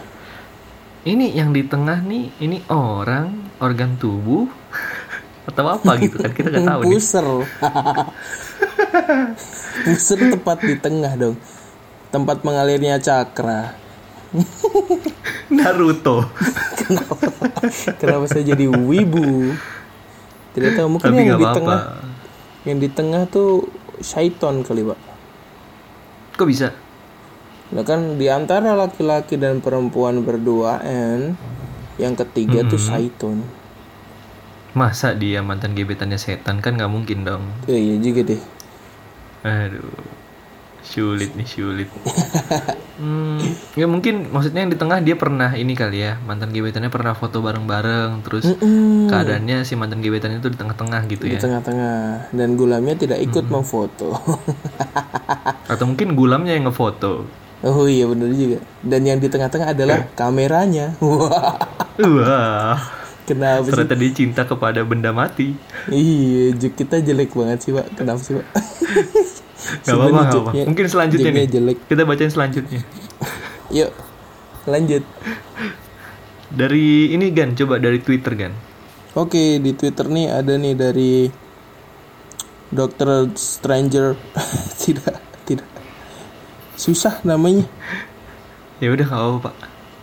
Ini 1.05 1.27
yang 1.35 1.51
di 1.51 1.67
tengah 1.67 1.99
nih, 2.07 2.31
ini 2.39 2.63
orang, 2.71 3.35
organ 3.59 3.99
tubuh 3.99 4.47
atau 5.51 5.67
apa 5.69 5.99
gitu 5.99 6.17
kan 6.23 6.31
kita 6.31 6.55
nggak 6.55 6.71
tahu 6.71 6.81
nih. 6.87 6.95
Puser. 6.95 7.27
Puser 9.85 10.19
tepat 10.33 10.59
di 10.63 10.75
tengah 10.79 11.13
dong. 11.17 11.37
Tempat 12.11 12.47
mengalirnya 12.47 12.99
cakra. 13.03 13.75
Naruto. 15.57 16.27
Kenapa 18.01 18.25
saya 18.27 18.43
jadi 18.43 18.67
wibu? 18.67 19.55
Tidak 20.55 20.71
tahu 20.79 20.89
mungkin 20.99 21.11
Tapi 21.11 21.23
yang 21.23 21.39
di 21.39 21.47
apa-apa. 21.47 21.59
tengah 21.59 21.81
yang 22.65 22.79
di 22.81 22.89
tengah 22.89 23.23
tuh 23.29 23.69
syaiton 24.01 24.65
kali 24.65 24.83
pak. 24.87 24.99
Kok 26.35 26.49
bisa? 26.49 26.73
Nah 27.75 27.85
kan 27.85 28.17
di 28.17 28.27
antara 28.31 28.73
laki-laki 28.73 29.37
dan 29.37 29.61
perempuan 29.61 30.25
berduaan 30.25 31.37
yang 32.01 32.15
ketiga 32.19 32.65
tuh 32.67 32.81
syaiton. 32.81 33.45
Masa 34.75 35.15
dia 35.15 35.39
mantan 35.39 35.79
gebetannya 35.79 36.19
setan 36.19 36.59
kan 36.59 36.75
nggak 36.75 36.91
mungkin 36.91 37.23
dong. 37.23 37.45
Eh, 37.71 37.79
iya 37.79 37.97
juga 38.03 38.35
deh. 38.35 38.43
Aduh. 39.45 39.95
Sulit 40.85 41.33
nih, 41.33 41.49
sulit. 41.49 41.89
hmm, 43.01 43.41
ya 43.73 43.89
mungkin 43.89 44.29
maksudnya 44.29 44.69
yang 44.69 44.73
di 44.73 44.77
tengah 44.77 45.01
dia 45.01 45.17
pernah 45.17 45.57
ini 45.57 45.73
kali 45.73 46.05
ya, 46.05 46.21
mantan 46.21 46.53
gebetannya 46.53 46.93
pernah 46.93 47.17
foto 47.17 47.41
bareng-bareng, 47.41 48.21
terus 48.21 48.53
Mm-mm. 48.53 49.09
keadaannya 49.09 49.65
si 49.65 49.81
mantan 49.81 50.05
gebetan 50.05 50.37
itu 50.37 50.53
di 50.53 50.59
tengah-tengah 50.61 51.01
gitu 51.09 51.25
di 51.25 51.37
ya. 51.37 51.41
tengah-tengah 51.41 52.29
dan 52.31 52.49
gulamnya 52.55 52.95
tidak 52.95 53.17
ikut 53.21 53.49
memfoto 53.49 54.13
Atau 55.73 55.89
mungkin 55.89 56.13
gulamnya 56.15 56.53
yang 56.53 56.69
ngefoto. 56.69 57.25
oh 57.65 57.89
iya 57.89 58.05
bener 58.05 58.29
juga 58.31 58.59
dan 58.85 59.01
yang 59.09 59.17
di 59.17 59.29
tengah-tengah 59.33 59.73
adalah 59.73 60.13
kameranya 60.13 60.93
wah 61.01 61.57
Wah, 61.97 62.77
kenapa 63.25 63.73
sih 63.73 63.89
dia 63.89 64.11
cinta 64.13 64.45
kepada 64.45 64.85
benda 64.85 65.17
mati. 65.17 65.57
iya 65.89 66.53
kita 66.53 67.01
jelek 67.01 67.33
banget 67.33 67.59
sih 67.65 67.73
pak 67.73 67.89
kenapa 67.97 68.21
sih 68.21 68.37
pak 68.37 68.47
Gak 69.81 69.91
apa-apa, 69.91 70.11
gak 70.11 70.25
apa. 70.27 70.33
joknya- 70.51 70.67
Mungkin 70.67 70.87
selanjutnya 70.87 71.31
nih. 71.33 71.47
jelek 71.49 71.79
Kita 71.85 72.03
bacain 72.03 72.29
selanjutnya. 72.29 72.81
yuk 73.77 73.91
lanjut 74.65 75.03
Dari 76.49 76.87
ini 77.11 77.29
Gan, 77.31 77.53
coba 77.55 77.77
dari 77.77 77.99
Twitter 77.99 78.33
Gan. 78.35 78.53
Oke 79.15 79.59
di 79.59 79.73
Twitter 79.73 80.07
nih 80.07 80.27
ada 80.29 80.55
nih 80.55 80.73
dari 80.73 81.27
Dokter 82.69 83.09
Stranger 83.33 84.15
tidak 84.83 85.17
tidak 85.45 85.69
susah 86.75 87.23
namanya 87.23 87.65
Ya 88.77 88.91
udah 88.91 89.05
gak 89.05 89.15
apa-apa, 89.17 89.39
Pak. 89.45 89.55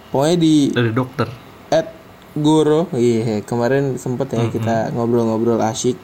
pokoknya 0.10 0.38
di 0.38 0.54
Dari 0.70 0.92
dokter. 0.92 1.28
at 1.70 1.88
Goro 2.34 2.88
iya 2.94 3.40
kemarin 3.42 3.96
sempet 3.96 4.32
ya 4.32 4.48
kita 4.48 4.76
ngobrol-ngobrol 4.92 5.60
asyik 5.62 6.00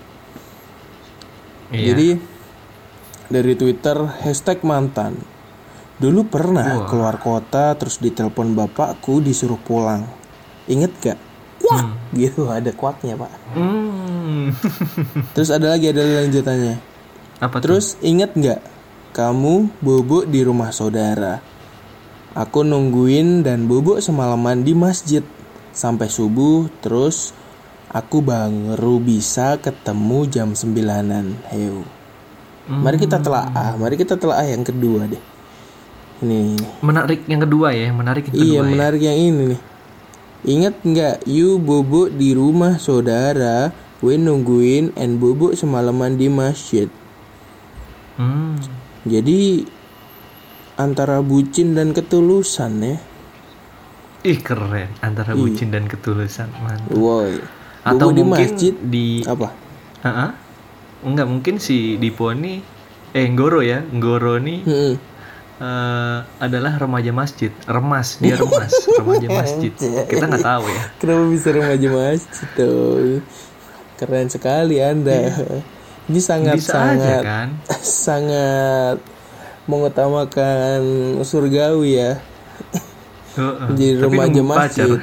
Iya. 1.68 1.92
jadi 1.92 2.08
dari 3.28 3.54
Twitter 3.60 3.98
hashtag 4.24 4.64
mantan 4.64 5.20
dulu 5.98 6.30
pernah 6.30 6.86
keluar 6.86 7.18
kota 7.18 7.74
terus 7.74 7.98
ditelepon 7.98 8.54
bapakku 8.54 9.18
disuruh 9.20 9.58
pulang 9.58 10.06
inget 10.70 10.94
gak 11.02 11.20
Wah, 11.58 11.98
gitu 12.14 12.48
ada 12.54 12.70
kuaknya 12.70 13.18
pak 13.18 13.34
Hmm. 13.58 14.54
terus 15.34 15.50
ada 15.50 15.74
lagi 15.74 15.90
ada 15.90 16.06
lanjutannya 16.06 16.78
Apa 17.42 17.58
tuh? 17.58 17.64
Terus 17.66 17.98
inget 18.06 18.34
nggak 18.34 18.62
kamu 19.18 19.74
bubuk 19.82 20.30
di 20.30 20.46
rumah 20.46 20.70
saudara? 20.70 21.42
Aku 22.38 22.62
nungguin 22.62 23.42
dan 23.42 23.66
bubuk 23.66 23.98
semalaman 23.98 24.62
di 24.62 24.78
masjid 24.78 25.26
sampai 25.74 26.06
subuh 26.06 26.70
terus 26.86 27.34
aku 27.90 28.22
baru 28.22 29.02
bisa 29.02 29.58
ketemu 29.58 30.30
jam 30.30 30.50
sembilanan. 30.54 31.34
Heu. 31.50 31.97
Mari 32.68 32.98
kita 33.00 33.24
telaah, 33.24 33.80
mari 33.80 33.96
kita 33.96 34.20
telaah 34.20 34.44
yang 34.44 34.64
kedua 34.68 35.08
deh. 35.08 35.24
Ini. 36.20 36.60
Menarik 36.84 37.24
yang 37.30 37.42
kedua 37.48 37.72
ya, 37.72 37.94
menarik 37.96 38.28
yang 38.28 38.36
Iya 38.36 38.44
kedua 38.44 38.56
ya. 38.60 38.72
menarik 38.76 39.02
yang 39.02 39.18
ini 39.18 39.44
nih. 39.56 39.62
Ingat 40.48 40.76
nggak, 40.84 41.16
you 41.26 41.58
bubuk 41.58 42.14
di 42.14 42.36
rumah 42.36 42.76
saudara, 42.78 43.72
gue 44.04 44.16
nungguin 44.20 44.94
and 45.00 45.18
bubuk 45.18 45.56
semalaman 45.56 46.20
di 46.20 46.28
masjid. 46.28 46.92
Hmm. 48.20 48.60
Jadi 49.08 49.64
antara 50.76 51.24
bucin 51.24 51.74
dan 51.74 51.96
ketulusan 51.96 52.84
ya. 52.84 52.98
Ih 54.28 54.40
keren, 54.44 54.92
antara 55.00 55.38
bucin 55.38 55.72
dan 55.72 55.88
ketulusan 55.88 56.52
mantap. 56.60 56.92
Woi. 56.98 57.40
Atau 57.88 58.12
Bobo 58.12 58.18
di 58.20 58.24
masjid 58.28 58.74
di 58.76 59.24
apa? 59.24 59.56
Ah, 60.04 60.36
Enggak 61.02 61.28
mungkin 61.28 61.56
si 61.58 61.96
Dipo 61.96 62.32
nih 62.32 62.62
eh 63.12 63.28
Ngoro 63.30 63.62
ya, 63.62 63.82
Ngoro 63.84 64.38
nih 64.38 64.60
Hmm. 64.64 64.94
eh, 65.58 66.18
adalah 66.38 66.78
remaja 66.78 67.10
masjid, 67.10 67.50
remas 67.66 68.18
dia 68.18 68.38
remas, 68.38 68.74
remaja 69.00 69.28
masjid. 69.28 69.74
Kita 70.06 70.26
nggak 70.26 70.46
tahu 70.46 70.66
ya. 70.68 70.82
Kenapa 70.98 71.24
bisa 71.28 71.48
remaja 71.50 71.88
masjid 71.90 72.48
tuh? 72.54 73.22
Keren 73.98 74.30
sekali 74.30 74.78
Anda. 74.78 75.34
Ini 76.06 76.20
sangat 76.22 76.62
Bisa 76.62 76.72
aja 76.72 76.94
sangat 76.94 77.22
kan? 77.26 77.48
sangat 78.06 78.98
mengutamakan 79.66 80.80
surgawi 81.22 82.00
ya. 82.00 82.14
Heeh. 83.36 83.68
Jadi 83.74 83.94
Tapi 83.98 84.06
remaja 84.06 84.42
masjid. 84.42 84.90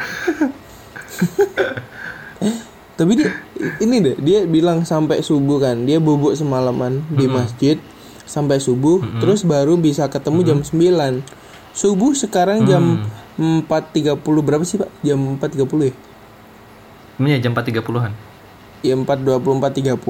Tapi 2.95 3.13
dia 3.19 3.31
ini 3.57 3.97
deh, 4.03 4.17
dia 4.19 4.39
bilang 4.45 4.83
sampai 4.83 5.23
subuh 5.23 5.63
kan, 5.63 5.87
dia 5.87 6.03
bubuk 6.03 6.35
semalaman 6.35 7.07
di 7.11 7.31
masjid 7.31 7.77
sampai 8.25 8.59
subuh, 8.59 8.99
terus 9.21 9.45
baru 9.45 9.77
bisa 9.77 10.11
ketemu 10.11 10.41
jam 10.43 10.59
9. 10.65 11.23
Subuh 11.75 12.15
sekarang 12.15 12.67
jam 12.67 13.03
4.30 13.39 14.19
berapa 14.23 14.63
sih, 14.63 14.79
Pak? 14.79 14.91
Jam 15.03 15.39
4.30 15.39 15.91
ya? 15.91 15.95
Iya 17.15 17.37
jam 17.47 17.55
4.30-an. 17.55 18.13
Ya 18.83 18.95
4.24.30. 18.95 20.01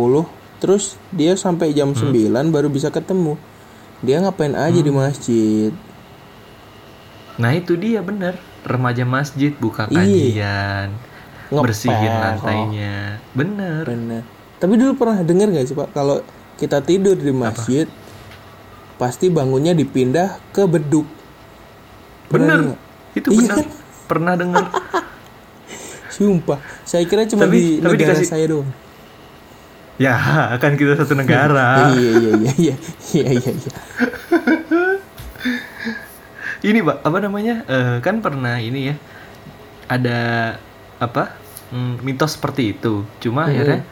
Terus 0.60 0.96
dia 1.12 1.36
sampai 1.36 1.76
jam 1.76 1.92
9 1.92 2.12
baru 2.48 2.68
bisa 2.72 2.88
ketemu. 2.88 3.36
Dia 4.00 4.20
ngapain 4.20 4.52
aja 4.52 4.80
di 4.80 4.92
masjid? 4.92 5.72
Nah 7.36 7.50
itu 7.52 7.74
dia 7.74 8.00
bener 8.00 8.38
remaja 8.64 9.04
masjid 9.04 9.52
buka 9.52 9.88
Iya. 9.88 10.00
kajian, 10.00 10.88
Ngepel, 11.46 11.62
bersihin 11.62 12.08
oh. 12.08 12.20
lantainya, 12.20 12.94
bener. 13.32 13.84
Benar. 13.84 14.22
Tapi 14.56 14.74
dulu 14.74 14.92
pernah 14.94 15.20
dengar 15.20 15.48
gak 15.48 15.64
sih 15.64 15.74
Pak 15.74 15.90
kalau 15.90 16.24
kita 16.54 16.80
tidur 16.80 17.12
di 17.14 17.30
masjid 17.30 17.84
pasti 18.94 19.28
bangunnya 19.28 19.72
dipindah 19.72 20.40
ke 20.50 20.64
beduk. 20.64 21.04
Bener, 22.26 22.78
itu 23.12 23.28
Iya 23.28 23.40
bener. 23.44 23.52
kan? 23.52 23.66
Pernah 24.04 24.34
dengar. 24.34 24.64
Sumpah, 26.10 26.56
saya 26.82 27.04
kira 27.04 27.24
cuma 27.24 27.44
Tapi- 27.44 27.54
di 27.54 27.64
tapi 27.76 27.92
negara 27.92 28.14
dikasih- 28.14 28.30
saya 28.30 28.46
doang. 28.46 28.70
ya 29.94 30.14
kan 30.56 30.74
kita 30.74 30.94
satu 30.96 31.14
negara. 31.14 31.86
iya 31.92 32.10
iya 32.12 32.32
iya 32.34 32.52
iya 32.54 32.74
iya 33.06 33.24
iya. 33.30 33.50
iya. 33.52 33.72
ini 36.62 36.80
pak 36.80 36.96
apa 36.98 37.18
namanya 37.20 37.54
Eh, 37.64 37.96
kan 38.00 38.18
pernah 38.18 38.56
ini 38.56 38.88
ya 38.88 38.94
ada 39.86 40.18
apa 41.00 41.38
mm, 41.74 42.02
mitos 42.06 42.36
seperti 42.38 42.76
itu. 42.76 43.08
Cuma 43.22 43.50
akhirnya 43.50 43.86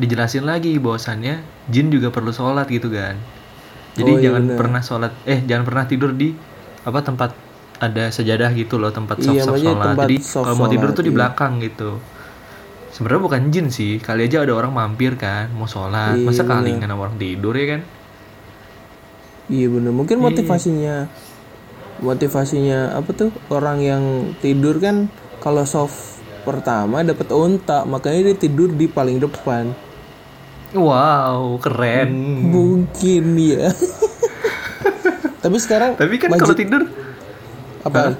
dijelasin 0.00 0.44
lagi 0.46 0.76
bahwasannya 0.82 1.34
jin 1.70 1.88
juga 1.94 2.08
perlu 2.14 2.32
sholat 2.34 2.66
gitu 2.70 2.88
kan. 2.92 3.16
Jadi 3.98 4.12
Oh, 4.12 4.18
iya 4.18 4.30
jangan 4.30 4.44
bener. 4.44 4.58
pernah 4.58 4.82
sholat 4.82 5.12
eh 5.26 5.40
jangan 5.46 5.64
pernah 5.68 5.84
tidur 5.90 6.10
di 6.14 6.34
apa 6.84 7.00
tempat 7.04 7.30
ada 7.80 8.10
sejadah 8.10 8.50
gitu 8.56 8.76
loh 8.82 8.90
tempat 8.94 9.22
soft 9.24 9.38
Iya, 9.38 9.42
soft 9.42 9.58
maksudnya 9.58 9.74
sholat. 9.74 9.96
jadi 10.02 10.16
kalau 10.42 10.56
mau 10.58 10.68
tidur 10.70 10.90
sholat, 10.90 10.96
tuh 10.96 11.04
di 11.06 11.12
iya. 11.12 11.16
belakang 11.16 11.52
gitu. 11.62 12.02
Sebenarnya 12.94 13.22
bukan 13.26 13.42
jin 13.54 13.66
sih 13.74 13.98
kali 14.06 14.20
aja 14.28 14.38
ada 14.44 14.54
orang 14.60 14.72
mampir 14.78 15.12
kan 15.24 15.46
mau 15.58 15.66
sholat. 15.74 16.16
Iya, 16.16 16.26
masa 16.26 16.42
kalingan 16.50 16.90
orang 16.94 17.16
tidur 17.22 17.54
ya 17.60 17.66
kan? 17.78 17.80
Iya 19.48 19.66
bener. 19.74 19.92
Mungkin 19.98 20.18
motivasinya 20.26 20.92
motivasinya 21.98 22.94
apa 22.98 23.10
tuh? 23.14 23.30
Orang 23.50 23.78
yang 23.82 24.34
tidur 24.42 24.78
kan 24.82 24.96
kalau 25.42 25.64
soft 25.68 26.13
pertama 26.44 27.00
dapat 27.00 27.26
unta 27.30 27.82
makanya 27.82 28.30
dia 28.30 28.36
tidur 28.38 28.68
di 28.68 28.86
paling 28.86 29.18
depan. 29.18 29.72
wow 30.72 31.56
keren 31.58 32.10
Mungkin 32.44 33.24
ya. 33.34 33.70
Tapi 35.44 35.56
sekarang 35.60 35.92
tapi 35.94 36.16
kan 36.16 36.32
kalau 36.32 36.52
tidur 36.52 36.88
apa? 37.84 38.16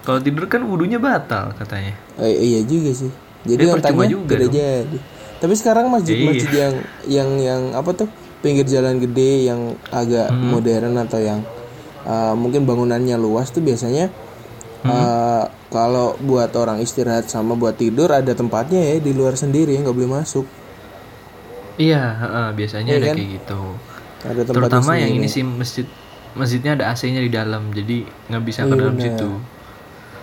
Kalau 0.00 0.20
tidur 0.20 0.44
kan 0.44 0.60
wudhunya 0.62 0.96
batal 0.96 1.56
katanya. 1.56 1.96
Eh, 2.20 2.36
iya 2.36 2.60
juga 2.60 2.92
sih. 2.92 3.08
Jadi 3.44 3.64
percuma 3.64 4.04
otaknya 4.04 4.08
juga 4.10 4.34
tidak 4.36 4.44
dong. 4.44 4.56
jadi. 4.56 4.98
Tapi 5.40 5.54
sekarang 5.56 5.84
masjid-masjid 5.88 6.50
yang 6.52 6.74
yang 7.08 7.30
yang 7.40 7.60
apa 7.72 7.96
tuh 7.96 8.08
pinggir 8.40 8.68
jalan 8.68 9.00
gede 9.00 9.48
yang 9.48 9.72
agak 9.88 10.28
Hmm. 10.28 10.52
modern 10.52 11.00
atau 11.00 11.16
yang 11.16 11.40
uh, 12.04 12.36
mungkin 12.36 12.68
bangunannya 12.68 13.16
luas 13.16 13.48
tuh 13.48 13.64
biasanya 13.64 14.12
Hmm. 14.80 14.88
uh, 14.88 15.44
kalau 15.68 16.16
buat 16.18 16.50
orang 16.54 16.80
istirahat 16.80 17.28
sama 17.28 17.52
buat 17.52 17.76
tidur 17.76 18.08
ada 18.08 18.32
tempatnya 18.32 18.80
ya 18.80 18.96
di 18.98 19.12
luar 19.12 19.36
sendiri 19.36 19.76
nggak 19.76 19.92
boleh 19.92 20.10
masuk. 20.18 20.48
Iya, 21.76 22.02
heeh, 22.18 22.46
biasanya 22.52 22.90
Iya 22.90 22.98
ada 22.98 23.06
kan? 23.06 23.16
kayak 23.16 23.30
gitu. 23.34 23.60
Ada 24.20 24.40
tempatnya 24.42 24.54
Terutama 24.56 24.90
yang 24.96 25.12
ini 25.14 25.28
sih 25.28 25.40
masjid 25.42 25.86
masjidnya 26.30 26.72
ada 26.74 26.84
AC-nya 26.88 27.20
di 27.20 27.28
dalam, 27.28 27.72
jadi 27.72 28.04
nggak 28.26 28.42
bisa 28.42 28.60
ke 28.62 28.74
dalam 28.74 28.96
situ. 28.96 29.28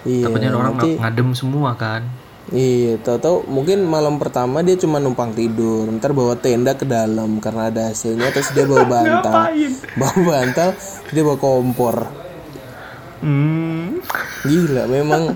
Iya. 0.06 0.26
Ada 0.26 0.48
orang 0.54 0.74
nanti, 0.76 0.90
ng- 0.90 1.00
ngadem 1.02 1.30
semua 1.34 1.74
kan. 1.74 2.04
iya, 2.48 2.96
tahu-tahu 2.96 3.44
mungkin 3.46 3.84
malam 3.84 4.16
pertama 4.16 4.64
dia 4.64 4.74
cuma 4.74 4.98
numpang 4.98 5.36
tidur, 5.36 5.84
ntar 5.92 6.16
bawa 6.16 6.32
tenda 6.34 6.72
ke 6.72 6.88
dalam 6.88 7.38
karena 7.38 7.68
ada 7.68 7.92
AC-nya 7.92 8.32
terus 8.32 8.56
dia 8.56 8.64
bawa 8.64 8.88
bantal. 8.94 9.52
bawa 9.94 10.16
bantal, 10.18 10.70
dia 11.12 11.22
bawa 11.22 11.36
kompor. 11.38 12.08
Hmm, 13.18 13.98
Gila, 14.46 14.84
memang 14.86 15.34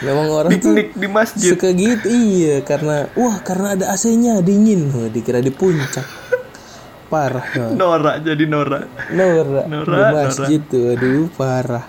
memang 0.00 0.26
orang 0.32 0.50
tuh 0.56 0.72
piknik 0.72 0.88
di 0.96 1.08
masjid. 1.08 1.52
suka 1.54 1.70
gitu. 1.72 2.06
Iya, 2.08 2.64
karena 2.64 3.08
wah 3.14 3.36
karena 3.44 3.76
ada 3.76 3.84
AC-nya 3.92 4.40
dingin. 4.40 4.88
Wah, 4.90 5.08
dikira 5.08 5.38
di 5.38 5.52
puncak. 5.52 6.04
parah 7.04 7.46
no. 7.54 7.78
Nora 7.78 8.18
jadi 8.18 8.42
Nora. 8.48 8.90
Nora, 9.12 9.68
Nora, 9.70 9.94
di 9.94 10.02
masjid 10.18 10.60
tuh 10.64 10.98
aduh 10.98 11.30
parah 11.36 11.84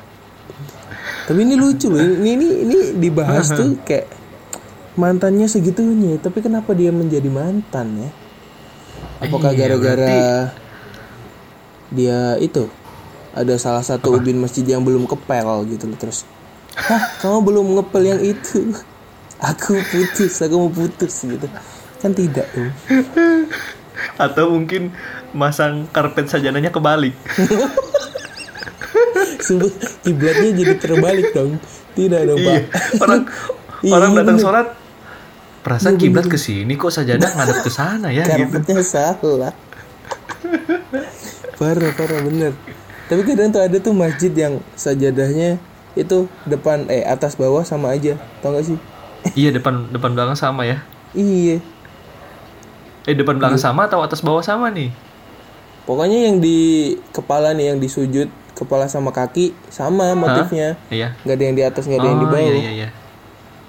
tapi 1.26 1.42
ini 1.42 1.58
lucu 1.58 1.90
loh 1.90 1.98
ini 1.98 2.38
ini 2.38 2.48
ini 2.62 2.78
dibahas 3.02 3.50
tuh 3.50 3.82
kayak 3.82 4.06
mantannya 4.94 5.50
segitunya 5.50 6.22
tapi 6.22 6.46
kenapa 6.46 6.78
dia 6.78 6.94
menjadi 6.94 7.26
mantan 7.34 8.06
ya 8.06 8.10
apakah 9.26 9.50
Iya, 9.50 9.58
gara-gara 9.66 10.18
dia 11.90 12.38
itu 12.38 12.70
ada 13.36 13.60
salah 13.60 13.84
satu 13.84 14.16
ubin 14.16 14.40
masjid 14.40 14.64
yang 14.64 14.82
belum 14.82 15.06
kepel 15.06 15.68
gitu 15.68 15.92
loh 15.92 16.00
terus 16.00 16.24
Hah, 16.76 17.08
kamu 17.24 17.40
belum 17.44 17.66
ngepel 17.80 18.04
yang 18.04 18.22
itu 18.24 18.72
aku 19.52 19.80
putus 19.92 20.40
aku 20.40 20.56
mau 20.56 20.72
putus 20.72 21.24
gitu 21.24 21.48
kan 22.00 22.12
tidak 22.12 22.48
dong 22.56 22.72
Atau 24.20 24.52
mungkin 24.52 24.92
masang 25.32 25.88
karpet 25.88 26.28
sajananya 26.28 26.68
kebalik. 26.68 27.16
Sumpah, 29.46 29.72
kiblatnya 30.04 30.52
jadi 30.52 30.74
terbalik 30.76 31.32
dong 31.32 31.64
tidak 31.96 32.28
dong 32.28 32.44
iya. 32.44 32.60
pak 32.60 32.62
Orang 33.00 33.22
Iya, 33.86 33.94
orang 34.02 34.12
datang 34.18 34.38
bener. 34.42 34.46
sholat 34.46 34.68
perasaan 35.62 35.96
kiblat 36.02 36.26
ke 36.26 36.38
sini 36.42 36.74
kok 36.74 36.90
sajadah 36.90 37.30
ngadep 37.38 37.58
ke 37.62 37.72
sana 37.74 38.10
ya 38.10 38.26
gitu. 38.26 38.50
karpetnya 38.50 38.82
salah 38.82 39.54
parah 41.58 41.92
parah 41.94 42.20
bener 42.26 42.54
tapi 43.06 43.22
kadang 43.22 43.50
tuh 43.50 43.62
ada 43.62 43.78
tuh 43.78 43.92
masjid 43.92 44.32
yang 44.32 44.58
sajadahnya 44.74 45.62
itu 45.94 46.18
depan 46.44 46.86
eh 46.88 47.02
atas 47.02 47.34
bawah 47.34 47.62
sama 47.62 47.92
aja 47.92 48.14
tau 48.40 48.52
gak 48.52 48.66
sih 48.66 48.80
Iya 49.28 49.50
depan 49.52 49.90
depan 49.90 50.14
belakang 50.14 50.36
sama 50.36 50.64
ya. 50.64 50.86
iya 51.12 51.58
Eh 53.04 53.14
depan 53.14 53.36
belakang 53.36 53.58
Iya. 53.58 53.66
sama 53.68 53.86
atau 53.86 54.00
atas 54.00 54.20
bawah 54.20 54.42
sama 54.42 54.70
nih? 54.70 54.90
pokoknya 55.82 56.26
yang 56.26 56.38
di 56.38 56.58
kepala 57.10 57.50
nih 57.52 57.70
yang 57.70 57.78
di 57.78 57.86
sujud 57.86 58.26
kepala 58.52 58.86
sama 58.86 59.10
kaki 59.10 59.54
sama 59.68 60.14
motifnya 60.14 60.74
Iya. 60.88 61.14
nggak 61.22 61.36
ada 61.36 61.44
yang 61.44 61.56
di 61.56 61.64
atas 61.64 61.84
nggak 61.86 62.00
ada 62.00 62.08
yang 62.08 62.20
di 62.20 62.26
Oh, 62.26 62.32
bawah 62.32 62.42
Iya 62.44 62.54
iya 62.56 62.72
iya. 62.72 62.90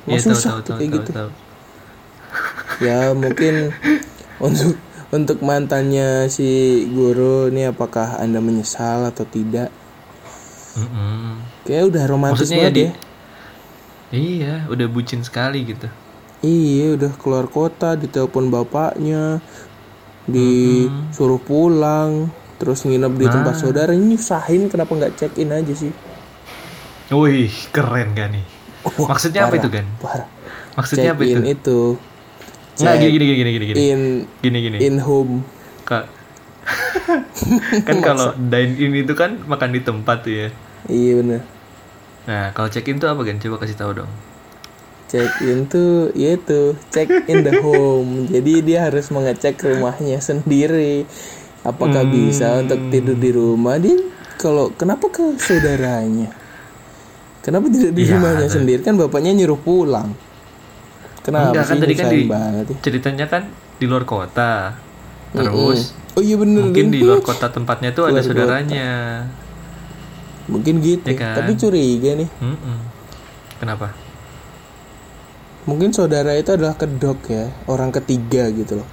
Wah, 0.02 0.12
Iya 0.12 0.20
susah 0.22 0.50
tahu 0.50 0.60
tahu 0.62 0.76
kayak 0.76 0.88
tahu, 0.88 0.96
gitu. 0.98 1.10
tahu. 1.12 1.30
ya 2.78 2.98
mungkin 3.12 3.54
untuk 4.46 4.76
untuk 5.18 5.38
mantannya 5.48 6.08
si 6.36 6.48
guru 6.96 7.36
ini 7.52 7.62
apakah 7.72 8.08
anda 8.24 8.40
menyesal 8.48 8.98
atau 9.10 9.24
tidak 9.36 9.68
Mm-mm. 10.76 11.48
kayak 11.66 11.84
udah 11.92 12.04
romantis 12.12 12.48
Maksudnya 12.48 12.56
ya 12.66 12.70
banget 12.70 12.74
di 12.76 12.84
ya 12.84 12.90
Iya, 14.22 14.46
udah 14.72 14.86
bucin 14.94 15.20
sekali 15.28 15.58
gitu. 15.70 15.86
Iya 16.44 16.82
udah 16.96 17.12
keluar 17.20 17.46
kota 17.56 17.86
ditelepon 18.02 18.46
bapaknya 18.54 19.40
disuruh 20.34 21.40
pulang 21.48 22.12
terus 22.58 22.78
nginep 22.88 23.12
di 23.22 23.26
tempat 23.34 23.54
saudara 23.60 23.90
ini 23.96 24.04
nyusahin 24.16 24.62
kenapa 24.72 24.92
nggak 24.98 25.14
check 25.18 25.32
in 25.42 25.50
aja 25.58 25.74
sih 25.82 25.92
Wih, 27.20 27.50
keren 27.74 28.08
gak 28.18 28.28
nih? 28.34 28.46
Wah, 28.96 29.10
Maksudnya 29.10 29.46
apa 29.46 29.54
parah, 29.54 29.62
itu 29.62 29.68
kan? 29.76 29.86
Maksudnya 30.76 31.08
check 31.10 31.14
apa 31.16 31.24
itu? 31.28 31.38
in 31.38 31.40
itu 31.54 32.00
Check 32.76 33.00
gini 33.00 33.16
gini 33.16 33.34
gini 33.34 33.50
gini 33.50 33.64
gini. 33.66 33.78
in 33.82 34.00
Gini 34.38 34.58
gini. 34.60 34.78
in 34.78 34.96
home 34.98 35.40
Kak. 35.82 36.04
kan 37.86 37.96
kalau 38.00 38.34
dine 38.36 38.74
in 38.74 38.92
itu 38.96 39.12
kan 39.12 39.38
makan 39.40 39.70
di 39.70 39.80
tempat 39.80 40.22
tuh 40.22 40.32
ya. 40.34 40.48
iya 40.86 41.12
bener 41.16 41.40
Nah, 42.26 42.50
kalau 42.50 42.66
check 42.66 42.82
in 42.84 42.98
tuh 42.98 43.06
apa 43.06 43.22
kan? 43.22 43.38
Coba 43.38 43.56
kasih 43.56 43.76
tahu 43.76 43.92
dong. 43.96 44.10
check 45.06 45.30
in 45.40 45.64
tuh 45.64 46.10
ya 46.12 46.34
itu 46.34 46.74
check 46.90 47.06
in 47.24 47.40
the 47.40 47.62
home 47.62 48.10
jadi 48.32 48.52
dia 48.60 48.78
harus 48.82 49.06
mengecek 49.08 49.54
rumahnya 49.56 50.18
sendiri 50.18 51.06
apakah 51.62 52.02
Hmm. 52.02 52.10
bisa 52.10 52.58
untuk 52.58 52.90
tidur 52.90 53.14
di 53.14 53.30
rumah 53.30 53.78
dia 53.78 53.94
kalau 54.36 54.68
kenapa 54.70 55.06
ke 55.06 55.38
saudaranya 55.38 56.34
kenapa 57.38 57.70
tidak 57.70 57.94
di 57.94 58.02
Iya, 58.02 58.18
rumahnya 58.18 58.50
sendiri 58.50 58.82
kan 58.82 58.98
bapaknya 58.98 59.30
nyuruh 59.32 59.56
pulang 59.56 60.10
kenapa 61.26 61.50
Enggak 61.50 61.64
kan 61.66 61.76
tadi 61.76 61.94
kan 61.94 62.06
di 62.06 62.20
banget 62.24 62.64
ya? 62.64 62.76
ceritanya 62.80 63.26
kan 63.26 63.42
di 63.76 63.84
luar 63.84 64.06
kota. 64.06 64.78
Terus 65.34 65.92
oh 66.14 66.22
iya 66.22 66.38
bener 66.38 66.62
mungkin 66.64 66.88
di 66.88 67.02
luar 67.02 67.20
kota 67.20 67.50
tempatnya 67.50 67.90
tuh 67.90 68.06
ada 68.06 68.14
Luar 68.14 68.22
kota. 68.22 68.30
saudaranya. 68.32 68.88
mungkin 70.46 70.78
gitu 70.78 71.02
Ya 71.04 71.18
kan? 71.18 71.34
tapi 71.36 71.52
curiga 71.52 72.14
nih 72.14 72.30
Mm-mm. 72.38 72.78
Kenapa? 73.58 73.90
mungkin 75.66 75.90
saudara 75.90 76.30
itu 76.32 76.46
adalah 76.48 76.72
kedok 76.72 77.26
ya 77.26 77.50
orang 77.66 77.90
ketiga 77.90 78.46
gitu 78.48 78.78
loh 78.78 78.88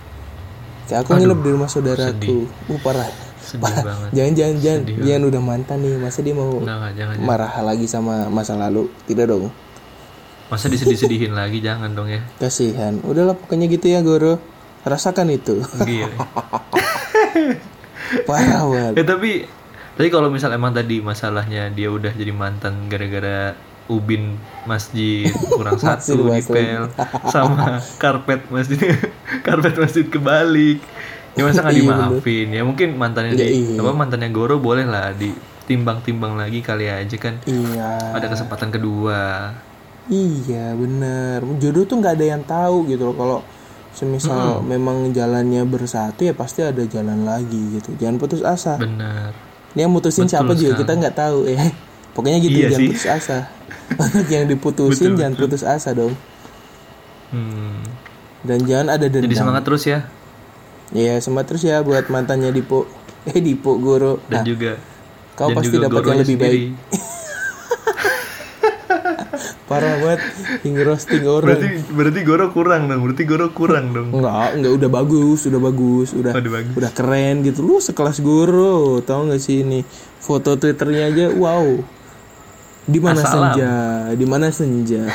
kayak 0.84 1.06
aku 1.06 1.14
nginep 1.14 1.40
di 1.40 1.50
rumah 1.54 1.70
saudaraku 1.70 2.50
uh 2.68 2.80
parah 2.82 3.06
Sedih 3.38 3.62
Parah. 3.62 3.84
banget. 3.86 4.10
jangan 4.12 4.34
jangan 4.34 4.56
jangan 4.58 4.82
jangan 5.00 5.24
udah 5.24 5.42
mantan 5.44 5.78
nih 5.80 5.94
masa 5.96 6.20
dia 6.20 6.34
mau 6.34 6.58
enggak, 6.58 6.76
jangan. 6.92 7.14
jangan. 7.14 7.16
marah 7.22 7.54
lagi 7.62 7.86
sama 7.86 8.16
masa 8.28 8.58
lalu 8.58 8.90
tidak 9.06 9.30
dong 9.30 9.54
Masa 10.48 10.68
disedih-sedihin 10.68 11.32
lagi 11.36 11.60
jangan 11.60 11.92
dong 11.92 12.08
ya. 12.08 12.20
kasihan. 12.38 13.00
Udahlah 13.00 13.34
pokoknya 13.34 13.66
gitu 13.68 13.88
ya 13.88 14.00
Goro. 14.00 14.40
Rasakan 14.84 15.30
itu. 15.30 15.62
Gila. 15.78 16.08
parah 18.24 18.62
banget. 18.64 18.92
Eh 18.96 19.04
tapi 19.04 19.32
tapi 19.94 20.08
kalau 20.10 20.28
misal 20.28 20.50
emang 20.52 20.72
tadi 20.72 21.00
masalahnya 21.00 21.70
dia 21.70 21.88
udah 21.88 22.12
jadi 22.12 22.30
mantan 22.30 22.88
gara-gara 22.88 23.54
ubin 23.86 24.38
masjid 24.64 25.28
kurang 25.50 25.76
satu 25.82 26.30
dipel 26.30 26.88
sama 27.28 27.78
karpet 27.98 28.46
masjid 28.50 28.78
karpet 29.42 29.74
masjid 29.78 30.06
kebalik. 30.06 30.80
Ya 31.34 31.42
masa 31.44 31.62
nggak 31.62 31.74
Iya, 31.74 31.82
dimaafin? 31.82 32.48
Ya 32.52 32.62
mungkin 32.62 32.88
mantannya 32.94 33.34
Ya, 33.34 33.38
di 33.42 33.46
iya. 33.74 33.80
apa 33.82 33.92
mantannya 33.92 34.30
Goro 34.30 34.58
boleh 34.58 34.86
lah 34.86 35.10
ditimbang-timbang 35.14 36.36
lagi 36.36 36.62
kali 36.62 36.86
aja 36.86 37.16
kan. 37.18 37.38
Iya. 37.44 38.14
Ada 38.14 38.26
kesempatan 38.30 38.70
kedua 38.70 39.50
iya 40.06 40.74
bener 40.74 41.40
jodoh 41.58 41.84
tuh 41.84 41.96
nggak 41.98 42.14
ada 42.14 42.26
yang 42.30 42.44
tahu 42.44 42.86
gitu 42.86 43.04
loh 43.06 43.16
kalau 43.16 43.40
semisal 43.90 44.36
memang 44.62 45.10
jalannya 45.10 45.64
bersatu 45.64 46.24
ya 46.24 46.34
pasti 46.34 46.60
ada 46.60 46.82
jalan 46.84 47.24
lagi 47.24 47.78
gitu 47.78 47.94
jangan 47.96 48.18
putus 48.18 48.42
asa 48.42 48.76
bener 48.76 49.32
Ini 49.74 49.86
yang 49.86 49.92
mutusin 49.92 50.24
Betul 50.24 50.32
siapa 50.32 50.52
juga 50.54 50.70
sekali. 50.70 50.82
kita 50.82 50.94
nggak 50.96 51.16
tahu 51.16 51.40
ya. 51.48 51.66
Pokoknya 52.14 52.38
gitu 52.40 52.54
Iya 52.56 52.68
jangan 52.68 52.78
sih. 52.78 52.88
putus 52.88 53.06
asa. 53.10 53.38
Yang 54.30 54.44
diputusin 54.48 55.12
jangan 55.16 55.34
putus 55.34 55.62
asa 55.66 55.90
dong. 55.92 56.14
hmm. 57.30 57.82
Dan 58.44 58.60
jangan 58.64 58.88
ada 58.92 59.06
dendam. 59.08 59.26
jadi 59.26 59.34
semangat 59.36 59.64
terus 59.64 59.84
ya 59.84 60.06
Ya 60.94 61.18
semangat 61.18 61.50
terus 61.50 61.64
ya 61.64 61.82
buat 61.82 62.06
mantannya 62.08 62.52
Dipo. 62.52 62.86
Eh 63.26 63.42
Dipo 63.42 63.74
Goro. 63.78 64.22
dan 64.24 64.42
Nah, 64.42 64.46
juga 64.46 64.78
kau 65.34 65.50
dan 65.50 65.56
pasti 65.58 65.74
juga 65.74 65.90
dapat 65.90 66.02
yang 66.04 66.20
lebih 66.20 66.30
sendiri. 66.30 66.46
baik. 66.46 66.70
Parah 69.64 69.96
banget 69.96 70.22
hingga 70.62 70.84
roasting 70.84 71.24
orang. 71.24 71.48
berarti 71.50 71.68
berarti 71.90 72.20
Goro 72.22 72.46
kurang 72.50 72.82
dong 72.86 73.00
berarti 73.02 73.24
Goro 73.24 73.48
kurang 73.50 73.86
dong 73.90 74.12
Enggak, 74.12 74.50
enggak 74.54 74.74
udah 74.76 74.90
bagus, 74.92 75.40
udah 75.46 75.62
bagus, 75.62 76.10
udah 76.12 76.32
Oh, 76.32 76.38
udah 76.38 76.54
bagus. 76.54 76.74
udah 76.76 76.92
keren 76.92 77.36
gitu. 77.42 77.60
Lu 77.62 77.80
sekelas 77.80 78.20
Goro, 78.20 78.76
tahu 79.00 79.28
nggak 79.28 79.40
sih 79.40 79.62
ini 79.62 79.80
foto 80.18 80.54
Twitternya 80.54 81.04
aja, 81.08 81.26
wow. 81.32 81.64
Di 82.84 83.00
mana 83.00 83.22
senja? 83.22 83.74
Di 84.12 84.26
mana 84.26 84.48
senja? 84.50 85.08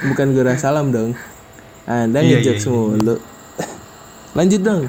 Bukan 0.00 0.26
Goro 0.30 0.54
salam 0.54 0.88
dong. 0.88 1.18
Anda 1.84 2.20
Iya, 2.20 2.38
ngejok 2.38 2.54
iya, 2.54 2.62
iya. 2.62 2.70
mulu. 2.70 3.16
Lanjut 4.32 4.60
dong. 4.60 4.82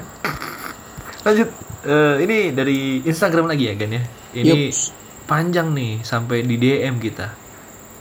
lanjut 1.20 1.48
eh, 1.82 2.14
ini 2.18 2.48
dari 2.50 2.78
Instagram 3.02 3.44
lagi 3.44 3.68
ya 3.68 3.74
Gan 3.74 3.92
ya 3.92 4.00
ini 4.32 4.72
Yups. 4.72 4.88
Panjang 5.30 5.70
nih 5.70 6.02
sampai 6.02 6.42
di 6.42 6.58
DM 6.58 6.98
kita 6.98 7.30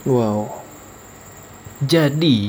Wow. 0.04 0.50
jadi 1.80 2.40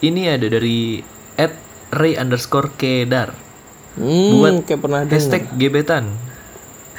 ini 0.00 0.22
ada 0.24 0.46
dari 0.46 1.02
at 1.34 1.52
Ray 1.90 2.14
underscore 2.14 2.70
Kedar 2.72 3.34
Hmm, 3.90 4.38
Buat 4.38 4.70
kayak 4.70 4.80
pernah 4.80 5.02
dengar. 5.02 5.18
hashtag 5.18 5.50
gebetan 5.58 6.14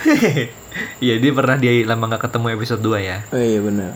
Iya 1.04 1.15
dia 1.17 1.32
pernah 1.32 1.56
dia 1.56 1.71
lama 1.88 2.12
nggak 2.12 2.27
ketemu 2.27 2.47
episode 2.51 2.84
2 2.84 2.99
ya 2.99 3.17
Oh 3.32 3.39
iya 3.39 3.60
benar. 3.60 3.95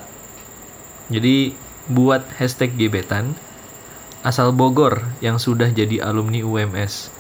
Jadi 1.12 1.54
buat 1.86 2.24
hashtag 2.40 2.74
gebetan 2.74 3.36
asal 4.24 4.56
Bogor 4.56 5.06
yang 5.20 5.38
sudah 5.38 5.70
jadi 5.70 6.02
alumni 6.02 6.42
UMS. 6.42 7.12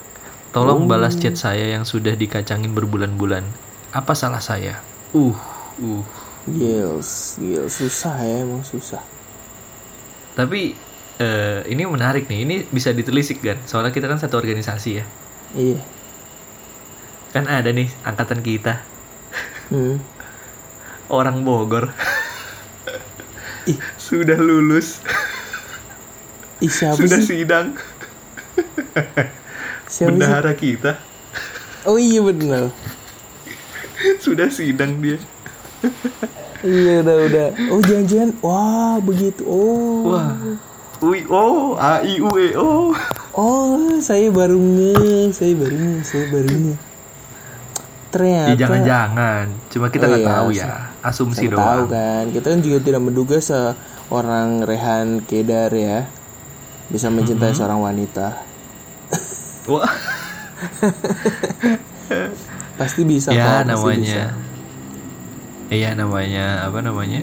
Tolong 0.49 0.87
balas 0.87 1.19
chat 1.19 1.35
saya 1.35 1.69
yang 1.69 1.83
sudah 1.83 2.15
dikacangin 2.15 2.71
berbulan-bulan. 2.71 3.43
Apa 3.91 4.15
salah 4.15 4.39
saya? 4.41 4.79
Uh, 5.11 5.35
uh. 5.79 6.03
Gils, 6.45 7.09
gils 7.41 7.73
susah 7.81 8.15
ya 8.21 8.35
emang 8.45 8.61
susah. 8.61 9.01
Tapi 10.35 10.75
eh, 11.19 11.59
ini 11.71 11.83
menarik 11.87 12.27
nih. 12.27 12.39
Ini 12.45 12.55
bisa 12.69 12.91
ditelisik 12.91 13.39
kan? 13.41 13.63
Soalnya 13.65 13.91
kita 13.95 14.07
kan 14.11 14.19
satu 14.19 14.35
organisasi 14.37 14.89
ya. 14.99 15.05
Iya. 15.55 15.79
Kan 17.33 17.45
ada 17.51 17.69
nih 17.71 17.89
angkatan 18.07 18.41
kita 18.41 18.73
Hmm. 19.69 19.97
orang 21.09 21.41
Bogor. 21.45 21.89
Ih. 23.65 23.81
sudah 23.97 24.37
lulus, 24.37 25.01
Ih, 26.61 26.71
siapa 26.71 27.01
sudah 27.01 27.19
sih? 27.19 27.25
sidang. 27.25 27.75
Siapa 29.85 30.21
sih? 30.21 30.35
bendahara 30.35 30.53
kita 30.57 30.97
Oh 31.85 31.97
iya 32.01 32.21
benar. 32.25 32.73
sudah 34.19 34.49
sidang 34.51 34.99
dia 34.99 35.17
Iya 36.61 36.93
udah 36.99 37.15
udah. 37.23 37.47
Oh 37.69 37.79
jangan-jangan 37.79 38.29
wah 38.39 38.95
begitu. 38.99 39.41
Oh. 39.45 40.09
wah 40.09 40.31
ui 41.03 41.19
oh 41.27 41.75
a 41.75 41.99
i 42.01 42.17
u 42.17 42.29
e 42.33 42.55
o 42.55 42.89
Oh, 43.35 43.99
saya 43.99 44.31
baru 44.31 44.55
nge, 44.55 45.35
saya 45.35 45.51
baru 45.53 45.75
nge, 45.75 45.95
saya 46.01 46.23
baru 46.31 46.49
nge. 46.55 46.75
Ternyata 48.07 48.47
ya 48.47 48.55
jangan-jangan 48.55 49.43
cuma 49.67 49.85
kita 49.91 50.01
Oh 50.01 50.07
nggak 50.07 50.23
iya, 50.23 50.31
tahu 50.31 50.47
ya 50.49 50.65
asumsi 51.03 51.45
Siapa 51.45 51.53
tahu 51.53 51.59
doang 51.59 51.85
kan. 51.91 52.23
Kita 52.31 52.45
kan 52.47 52.59
juga 52.59 52.77
tidak 52.79 53.01
menduga 53.03 53.37
seorang 53.37 54.63
Rehan 54.63 55.19
Kedar 55.21 55.69
ya 55.69 56.09
bisa 56.87 57.09
mencintai 57.09 57.45
Mm-hmm. 57.45 57.59
seorang 57.59 57.79
wanita. 57.83 58.27
wah 59.67 59.83
Pasti 62.75 63.01
bisa 63.03 63.31
ya 63.31 63.63
kok, 63.63 63.73
pasti 63.73 63.99
bisa. 63.99 64.23
Iya 65.67 65.93
namanya 65.93 66.65
apa 66.65 66.79
namanya 66.79 67.21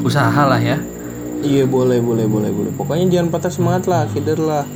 usaha 0.00 0.42
lah 0.44 0.58
ya 0.58 0.78
Iya 1.38 1.70
boleh 1.70 2.02
boleh 2.02 2.26
boleh 2.26 2.50
boleh. 2.50 2.72
Pokoknya 2.74 3.06
jangan 3.14 3.30
patah 3.30 3.46
semangat 3.46 3.86
lah, 3.86 4.10
Kedar 4.10 4.42
lah. 4.42 4.66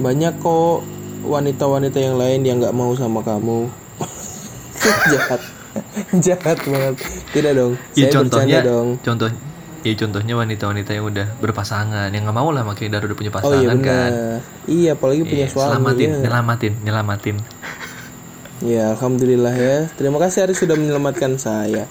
Banyak 0.00 0.40
kok 0.40 0.80
wanita-wanita 1.20 2.00
yang 2.00 2.16
lain 2.16 2.40
yang 2.40 2.56
nggak 2.56 2.72
mau 2.72 2.96
sama 2.96 3.20
kamu. 3.20 3.68
Jahat. 5.12 5.40
Jahat 6.24 6.56
banget. 6.64 6.94
Tidak 7.36 7.52
dong. 7.52 7.72
ya 7.92 8.08
Saya 8.08 8.12
contohnya 8.16 8.58
dong. 8.64 8.96
contoh 9.04 9.28
ya 9.80 9.92
contohnya 9.92 10.34
wanita-wanita 10.36 10.90
yang 10.92 11.04
udah 11.04 11.26
berpasangan 11.36 12.08
yang 12.12 12.24
nggak 12.24 12.36
mau 12.36 12.48
lah 12.48 12.64
makanya 12.64 13.00
udah 13.00 13.16
punya 13.16 13.28
Oh 13.28 13.36
pasangan 13.36 13.60
iya 13.60 13.84
kan. 13.84 14.10
Iya, 14.64 14.90
apalagi 14.96 15.22
punya 15.24 15.44
Iya, 15.44 15.52
suami. 15.52 15.68
selamatin 15.68 16.08
ya. 16.08 16.18
nyelamatin 16.24 16.72
nyelamatin 16.80 17.36
Ya, 18.60 18.92
alhamdulillah 18.92 19.52
ya. 19.52 19.76
Terima 19.96 20.16
kasih 20.16 20.44
Ari 20.44 20.56
sudah 20.56 20.76
menyelamatkan 20.76 21.36
saya 21.36 21.88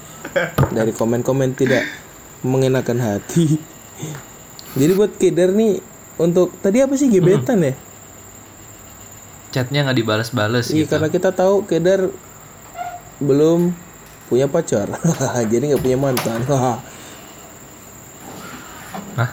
dari 0.76 0.92
komen-komen 0.94 1.58
tidak 1.58 1.84
mengenakan 2.46 3.00
hati. 3.02 3.60
Jadi 4.78 4.92
buat 4.94 5.18
Kedar 5.18 5.52
nih 5.52 5.82
untuk 6.22 6.56
tadi 6.62 6.84
apa 6.84 6.94
sih 6.96 7.10
gebetan 7.10 7.64
ya? 7.64 7.74
chatnya 9.50 9.82
nggak 9.86 9.98
dibalas-balas 9.98 10.70
Iya, 10.70 10.86
gitu 10.86 10.94
karena 10.98 11.10
kita 11.10 11.30
tahu 11.34 11.66
Kedar 11.66 12.10
belum 13.20 13.74
punya 14.30 14.46
pacar. 14.46 14.94
Jadi 15.52 15.74
nggak 15.74 15.84
punya 15.84 15.98
mantan. 15.98 16.46
Hah? 19.18 19.30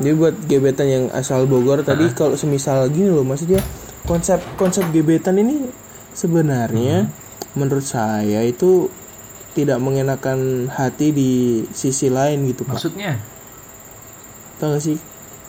Jadi 0.00 0.14
buat 0.16 0.36
gebetan 0.48 0.88
yang 0.88 1.04
asal 1.12 1.44
Bogor 1.44 1.84
tadi 1.84 2.08
kalau 2.16 2.32
semisal 2.32 2.88
gini 2.88 3.12
loh 3.12 3.20
maksudnya 3.20 3.60
konsep 4.08 4.40
konsep 4.56 4.88
gebetan 4.96 5.36
ini 5.36 5.68
sebenarnya 6.16 7.04
menurut 7.52 7.84
saya 7.84 8.40
itu 8.40 8.88
tidak 9.54 9.82
mengenakan 9.82 10.70
hati 10.70 11.10
di 11.10 11.32
sisi 11.74 12.06
lain 12.06 12.46
gitu 12.46 12.62
Pak. 12.62 12.78
maksudnya 12.78 13.18
Tahu 14.60 14.76
gak 14.76 14.84
sih? 14.84 15.00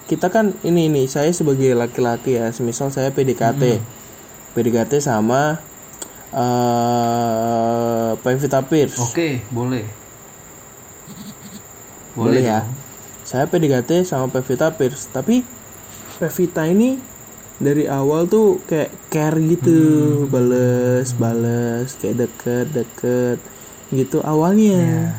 Kita 0.08 0.32
kan 0.32 0.56
ini 0.64 0.88
ini 0.88 1.04
saya 1.12 1.28
sebagai 1.36 1.76
laki-laki 1.76 2.40
ya, 2.40 2.48
semisal 2.56 2.96
saya 2.96 3.12
PDKT. 3.12 3.84
PDKT 4.56 5.04
sama 5.04 5.60
eh 6.32 8.12
Pevita 8.24 8.64
Pierce. 8.64 9.00
oke 9.04 9.44
boleh 9.52 9.84
Boleh 12.16 12.44
ya. 12.44 12.64
dong. 12.64 12.76
Saya 13.28 13.48
PDKT 13.48 14.04
sama 14.04 14.28
Pevita 14.32 14.72
Pierce, 14.76 15.08
tapi 15.12 15.44
Pevita 16.20 16.68
ini 16.68 17.00
dari 17.60 17.88
awal 17.88 18.28
tuh 18.28 18.60
kayak 18.68 18.92
care 19.08 19.40
gitu, 19.40 20.24
bales, 20.28 21.16
bales, 21.16 21.96
kayak 22.00 22.28
deket, 22.28 22.66
deket 22.76 23.40
gitu 23.91 24.23
awalnya. 24.23 25.13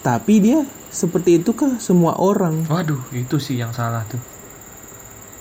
Tapi 0.00 0.34
dia 0.38 0.62
seperti 0.88 1.42
itu 1.42 1.52
ke 1.52 1.76
semua 1.82 2.16
orang. 2.16 2.64
waduh 2.64 3.02
itu 3.12 3.36
sih 3.36 3.60
yang 3.60 3.74
salah 3.76 4.00
tuh 4.08 4.20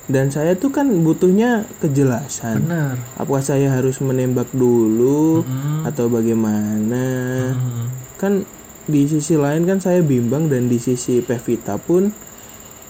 Dan 0.08 0.32
saya 0.32 0.56
tuh 0.56 0.72
kan 0.72 0.88
butuhnya 1.04 1.68
kejelasan. 1.84 2.64
bener 2.64 2.96
Apakah 3.20 3.44
saya 3.44 3.72
harus 3.72 4.00
menembak 4.00 4.48
dulu 4.56 5.44
Mm-mm. 5.44 5.84
atau 5.84 6.08
bagaimana? 6.08 7.04
Mm-mm. 7.52 7.92
Kan 8.16 8.48
di 8.88 9.04
sisi 9.04 9.36
lain 9.36 9.68
kan 9.68 9.84
saya 9.84 10.00
bimbang 10.00 10.48
dan 10.48 10.72
di 10.72 10.80
sisi 10.80 11.20
Pevita 11.20 11.76
pun 11.76 12.08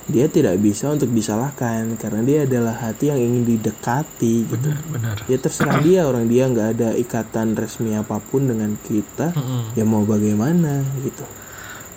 dia 0.08 0.32
tidak 0.32 0.56
bisa 0.58 0.88
untuk 0.88 1.12
disalahkan 1.12 2.00
karena 2.00 2.24
dia 2.24 2.39
adalah 2.48 2.72
hati 2.74 3.12
yang 3.12 3.20
ingin 3.20 3.43
didekati 3.43 4.48
gitu. 4.48 4.72
bener 4.72 4.80
bener 4.88 5.15
Ya 5.28 5.36
terserah 5.36 5.84
dia 5.84 6.08
orang 6.08 6.32
dia 6.32 6.48
nggak 6.48 6.67
ada 6.80 6.89
ikatan 6.96 7.60
resmi 7.60 7.91
apa 7.91 8.24
pun 8.24 8.48
dengan 8.48 8.80
kita. 8.88 9.36
Ya 9.76 9.84
mau 9.84 10.08
bagaimana 10.08 10.80
gitu. 11.04 11.28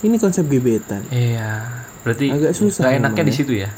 Ini 0.02 0.18
konsep 0.18 0.50
gebetan. 0.50 1.06
iya 1.08 1.86
berarti 2.02 2.32
Agak 2.32 2.52
susah 2.56 2.82
nggak 2.82 2.98
enaknya 2.98 3.24
di 3.24 3.32
ya. 3.32 3.38
situ 3.38 3.52
ya 3.54 3.70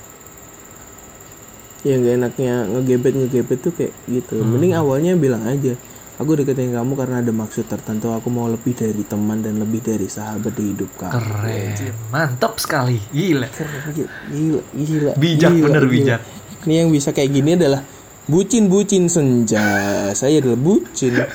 Ya 1.83 1.95
nggak 1.99 2.15
enaknya 2.23 2.55
ngegebet 2.71 3.13
ngegebet 3.19 3.59
tuh 3.59 3.73
kayak 3.75 3.93
gitu. 4.07 4.39
Mending 4.39 4.73
awalnya 4.79 5.19
bilang 5.19 5.43
aja. 5.43 5.75
Aku 6.23 6.39
deketin 6.39 6.71
kamu 6.71 6.95
karena 6.95 7.19
ada 7.19 7.33
maksud 7.35 7.67
tertentu. 7.67 8.15
Aku 8.15 8.31
mau 8.31 8.47
lebih 8.47 8.73
dari 8.73 9.03
teman 9.03 9.43
dan 9.43 9.59
lebih 9.59 9.83
dari 9.83 10.07
sahabat 10.07 10.55
di 10.55 10.71
hidup 10.71 10.95
kamu. 10.95 11.13
keren 11.13 11.75
mantap 12.09 12.55
sekali 12.57 13.03
gila 13.11 13.51
Keren, 13.51 13.91
gila, 14.31 14.63
gila, 14.71 15.13
Bijak, 15.19 15.51
gila, 15.51 15.65
bener 15.67 15.83
gila. 15.83 15.93
bijak. 15.93 16.21
Ini 16.63 16.75
yang 16.79 16.89
bisa 16.89 17.11
kayak 17.11 17.31
gini 17.33 17.59
adalah 17.59 17.83
bucin-bucin 18.25 19.11
senja. 19.11 19.67
Saya 20.15 20.39
adalah 20.39 20.55
bucin. 20.57 21.19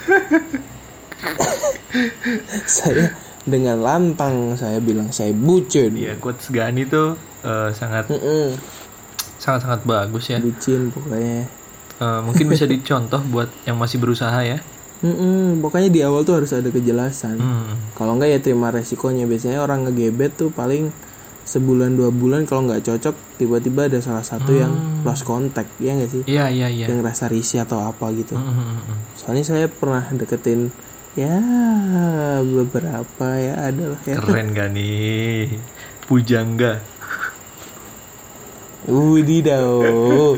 saya 2.66 3.12
dengan 3.44 3.80
lantang 3.80 4.56
saya 4.56 4.80
bilang 4.80 5.12
saya 5.12 5.36
bucin. 5.36 5.96
Iya, 5.96 6.16
quotes 6.16 6.48
Gani 6.48 6.88
tuh 6.88 7.20
eh, 7.44 7.70
sangat 7.72 8.08
Mm-mm, 8.08 8.56
sangat 9.36 9.68
sangat 9.68 9.82
bagus 9.84 10.32
ya. 10.32 10.40
bucin 10.40 10.96
pokoknya. 10.96 11.44
Eh, 11.98 12.20
mungkin 12.24 12.46
bisa 12.48 12.64
dicontoh 12.64 13.20
buat 13.28 13.52
yang 13.68 13.76
masih 13.76 14.00
berusaha 14.00 14.40
ya. 14.44 14.64
Mm-mm, 14.98 15.62
pokoknya 15.62 15.90
di 15.94 16.02
awal 16.02 16.26
tuh 16.26 16.42
harus 16.42 16.50
ada 16.58 16.74
kejelasan. 16.74 17.38
Hmm. 17.38 17.78
Kalau 17.94 18.18
enggak 18.18 18.34
ya 18.34 18.40
terima 18.42 18.74
resikonya. 18.74 19.30
Biasanya 19.30 19.62
orang 19.62 19.86
ngegebet 19.86 20.34
tuh 20.34 20.50
paling 20.50 20.90
sebulan 21.48 21.96
dua 21.96 22.12
bulan 22.12 22.44
kalau 22.44 22.68
nggak 22.68 22.84
cocok 22.84 23.16
tiba-tiba 23.40 23.88
ada 23.88 24.04
salah 24.04 24.26
satu 24.26 24.52
yang 24.52 24.74
lost 25.08 25.24
contact 25.24 25.70
ya 25.78 25.94
nggak 25.96 26.12
sih? 26.12 26.24
Iya 26.26 26.50
iya 26.50 26.68
iya. 26.68 26.86
Yang 26.90 27.02
rasa 27.06 27.30
risih 27.30 27.62
atau 27.62 27.78
apa 27.80 28.10
gitu. 28.18 28.34
Hmm, 28.34 28.52
hmm, 28.52 28.66
hmm, 28.66 28.82
hmm. 28.84 28.98
Soalnya 29.16 29.44
saya 29.46 29.66
pernah 29.70 30.04
deketin 30.12 30.74
ya 31.14 31.38
beberapa 32.42 33.28
ya 33.38 33.70
ada 33.70 33.96
lah 33.96 34.02
ya. 34.04 34.18
Keren 34.18 34.50
Gani. 34.58 35.46
Pujangga. 36.10 36.82
Wididau. 38.88 40.36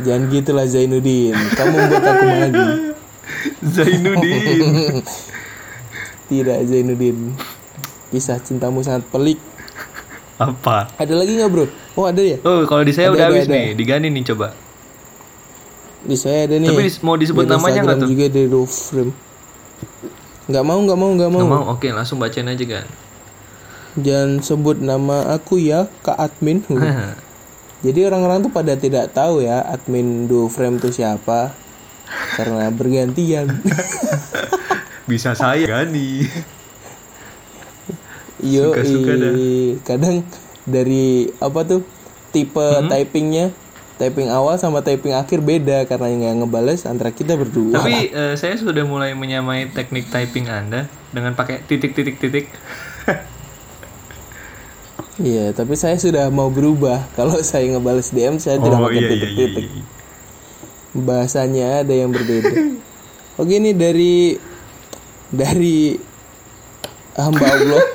Jangan 0.00 0.22
gitulah 0.32 0.64
Zainuddin. 0.64 1.36
Kamu 1.54 1.74
membuat 1.76 2.04
aku 2.04 2.24
malu. 2.24 2.85
Zainuddin. 3.74 5.00
Tidak 6.30 6.58
Zainuddin. 6.66 7.34
Kisah 8.10 8.38
cintamu 8.40 8.82
sangat 8.82 9.06
pelik. 9.08 9.38
Apa? 10.36 10.92
Ada 11.00 11.14
lagi 11.16 11.32
nggak 11.34 11.50
bro? 11.50 11.64
Oh 11.96 12.04
ada 12.04 12.20
ya. 12.20 12.36
Oh, 12.44 12.68
kalau 12.68 12.84
di 12.84 12.92
saya 12.92 13.08
Ada, 13.08 13.14
udah 13.16 13.24
ada, 13.24 13.32
habis 13.32 13.46
ada. 13.48 13.54
nih. 13.56 13.66
Di 13.72 13.84
Gani 13.88 14.08
nih 14.12 14.24
coba. 14.34 14.48
Di 16.04 16.16
saya 16.16 16.44
ada 16.44 16.56
nih. 16.60 16.68
Tapi 16.68 16.84
mau 17.00 17.16
disebut 17.16 17.44
Di 17.44 17.50
namanya 17.56 17.80
nggak 17.82 17.98
tuh? 18.04 18.08
juga 18.12 18.24
dari 18.28 18.48
Rufrem. 18.48 19.08
Nggak 20.46 20.64
mau, 20.64 20.78
nggak 20.78 20.98
mau, 20.98 21.10
nggak 21.16 21.30
mau. 21.32 21.40
Nggak 21.40 21.50
mau? 21.50 21.64
Oke, 21.72 21.88
langsung 21.90 22.20
bacain 22.20 22.46
aja 22.46 22.64
kan. 22.68 22.86
Jangan 23.96 24.44
sebut 24.44 24.76
nama 24.76 25.32
aku 25.32 25.56
ya, 25.56 25.88
Kak 26.04 26.20
Admin. 26.20 26.60
Jadi 27.86 28.00
orang-orang 28.02 28.44
tuh 28.44 28.52
pada 28.52 28.72
tidak 28.74 29.12
tahu 29.12 29.44
ya 29.44 29.60
admin 29.62 30.24
do 30.26 30.48
frame 30.48 30.80
tuh 30.80 30.90
siapa 30.90 31.52
karena 32.36 32.70
bergantian. 32.70 33.46
Bisa 35.10 35.34
saya 35.34 35.62
Gani. 35.64 36.26
Yo, 38.42 38.74
kadang 39.82 40.26
dari 40.68 41.30
apa 41.40 41.60
tuh 41.64 41.80
tipe 42.30 42.60
Hmm? 42.60 42.90
typingnya, 42.90 43.54
typing 43.96 44.28
awal 44.28 44.60
sama 44.60 44.84
typing 44.84 45.16
akhir 45.16 45.40
beda 45.40 45.88
karena 45.88 46.12
nggak 46.12 46.34
ngebales 46.44 46.84
antara 46.84 47.14
kita 47.14 47.32
berdua. 47.32 47.80
Tapi 47.80 48.12
eh, 48.12 48.34
saya 48.36 48.60
sudah 48.60 48.84
mulai 48.84 49.16
menyamai 49.16 49.72
teknik 49.72 50.12
typing 50.12 50.52
Anda 50.52 50.84
dengan 51.14 51.32
pakai 51.32 51.64
titik-titik-titik. 51.64 52.52
Iya, 55.16 55.56
tapi 55.56 55.80
saya 55.80 55.96
sudah 55.96 56.28
mau 56.28 56.52
berubah. 56.52 57.08
Kalau 57.16 57.40
saya 57.40 57.64
ngebales 57.72 58.12
DM 58.12 58.36
saya 58.36 58.60
tidak 58.60 58.76
Oh 58.76 58.84
pakai 58.84 59.00
iya 59.00 59.08
iya 59.08 59.08
iya. 59.08 59.16
titik-titik. 59.16 59.66
iya. 59.72 59.95
Bahasanya 60.96 61.84
ada 61.84 61.92
yang 61.92 62.08
berbeda. 62.08 62.80
Oke 63.36 63.60
ini 63.60 63.76
dari 63.76 64.32
dari 65.28 65.92
hamba 67.16 67.44
Allah. 67.44 67.84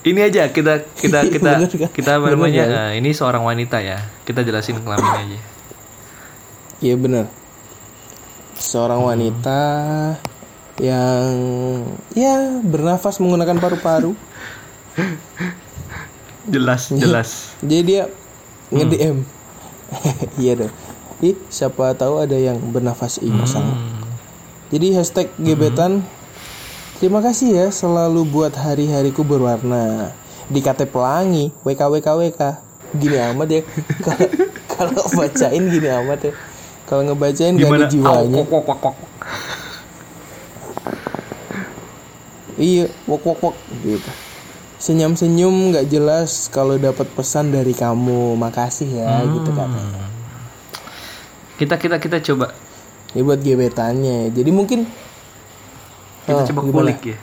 Ini 0.00 0.32
aja 0.32 0.48
kita 0.48 0.80
kita 0.96 1.28
kita 1.28 1.60
Bener 1.60 1.68
kan? 1.68 1.90
kita 1.92 2.10
apa 2.16 2.32
namanya? 2.32 2.64
kan? 2.64 2.96
eh, 2.96 3.04
ini 3.04 3.12
seorang 3.12 3.44
wanita 3.44 3.84
ya. 3.84 4.00
Kita 4.24 4.40
jelasin 4.40 4.80
kelamin 4.80 5.12
aja. 5.12 5.38
Iya 6.80 6.96
benar. 6.96 7.28
Seorang 8.56 9.04
wanita 9.04 9.60
yang 10.80 11.28
ya 12.16 12.64
bernafas 12.64 13.20
menggunakan 13.20 13.60
paru-paru. 13.60 14.16
Jelas, 16.48 16.88
jelas. 16.96 17.52
Jadi 17.60 17.82
dia 17.84 18.02
nge-DM. 18.72 19.20
iya 20.40 20.64
dong. 20.64 20.72
Ih, 21.20 21.36
siapa 21.52 21.92
tahu 21.92 22.24
ada 22.24 22.36
yang 22.36 22.56
bernafas 22.72 23.20
ingosang. 23.20 23.64
Hmm. 23.64 24.00
Jadi 24.70 24.94
hashtag 24.94 25.28
gebetan 25.34 26.06
Terima 27.02 27.18
kasih 27.18 27.48
ya 27.50 27.66
selalu 27.74 28.22
buat 28.22 28.54
hari-hariku 28.54 29.26
berwarna 29.26 30.14
Di 30.46 30.62
KT 30.62 30.86
Pelangi 30.94 31.50
WKWKWK 31.66 32.40
Gini 32.94 33.18
amat 33.34 33.48
ya 33.50 33.62
Kalau 34.78 35.02
bacain 35.10 35.64
gini 35.66 35.90
amat 35.90 36.30
ya 36.30 36.32
Kalau 36.86 37.02
ngebacain 37.02 37.58
gak 37.58 37.66
ada 37.66 37.90
Gimana? 37.90 37.90
jiwanya 37.90 38.42
Au. 38.46 38.94
Iya 42.60 42.86
wok 43.10 43.22
wok 43.26 43.38
wok 43.42 43.56
gitu 43.82 44.10
Senyum-senyum 44.78 45.74
gak 45.74 45.90
jelas 45.90 46.46
kalau 46.46 46.78
dapat 46.78 47.10
pesan 47.10 47.50
dari 47.50 47.74
kamu 47.74 48.38
Makasih 48.38 48.86
ya 48.86 49.26
gitu 49.26 49.50
katanya 49.50 50.19
Kita 51.60 51.76
kita 51.76 52.00
kita 52.00 52.24
coba 52.24 52.56
Ini 53.12 53.20
buat 53.20 53.44
gebetannya 53.44 54.32
Jadi 54.32 54.48
mungkin 54.48 54.88
kita 56.24 56.40
Oh, 56.40 56.46
coba 56.46 56.60
gimana? 56.62 56.76
kulik 56.94 57.00
ya. 57.10 57.18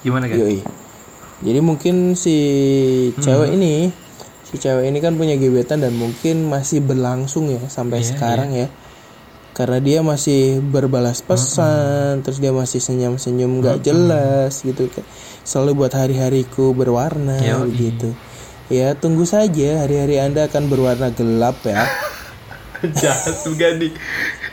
Gimana 0.00 0.24
kan? 0.32 0.36
Yoi. 0.40 0.60
Jadi 1.40 1.60
mungkin 1.60 2.16
si 2.16 2.36
cewek 3.16 3.56
ini, 3.56 3.88
si 4.44 4.60
cewek 4.60 4.88
ini 4.88 4.98
kan 5.00 5.16
punya 5.16 5.40
gebetan 5.40 5.80
dan 5.80 5.96
mungkin 5.96 6.48
masih 6.48 6.84
berlangsung 6.84 7.48
ya 7.48 7.60
sampai 7.68 8.04
sekarang 8.04 8.52
ya. 8.52 8.68
Karena 9.56 9.76
dia 9.80 10.00
masih 10.00 10.64
berbalas 10.64 11.20
pesan, 11.20 12.24
terus 12.24 12.40
dia 12.40 12.52
masih 12.52 12.80
senyum-senyum 12.80 13.60
nggak 13.60 13.84
jelas 13.84 14.64
gitu 14.64 14.88
kan. 14.88 15.04
Selalu 15.44 15.84
buat 15.84 15.92
hari-hariku 15.92 16.72
berwarna 16.72 17.40
Yoi. 17.40 17.72
gitu. 17.76 18.12
Ya 18.70 18.94
tunggu 18.94 19.26
saja. 19.26 19.82
Hari-hari 19.82 20.22
anda 20.22 20.46
akan 20.46 20.70
berwarna 20.70 21.10
gelap 21.10 21.58
ya. 21.66 21.84
jahat 23.02 23.36
juga 23.42 23.74
nih. 23.76 23.92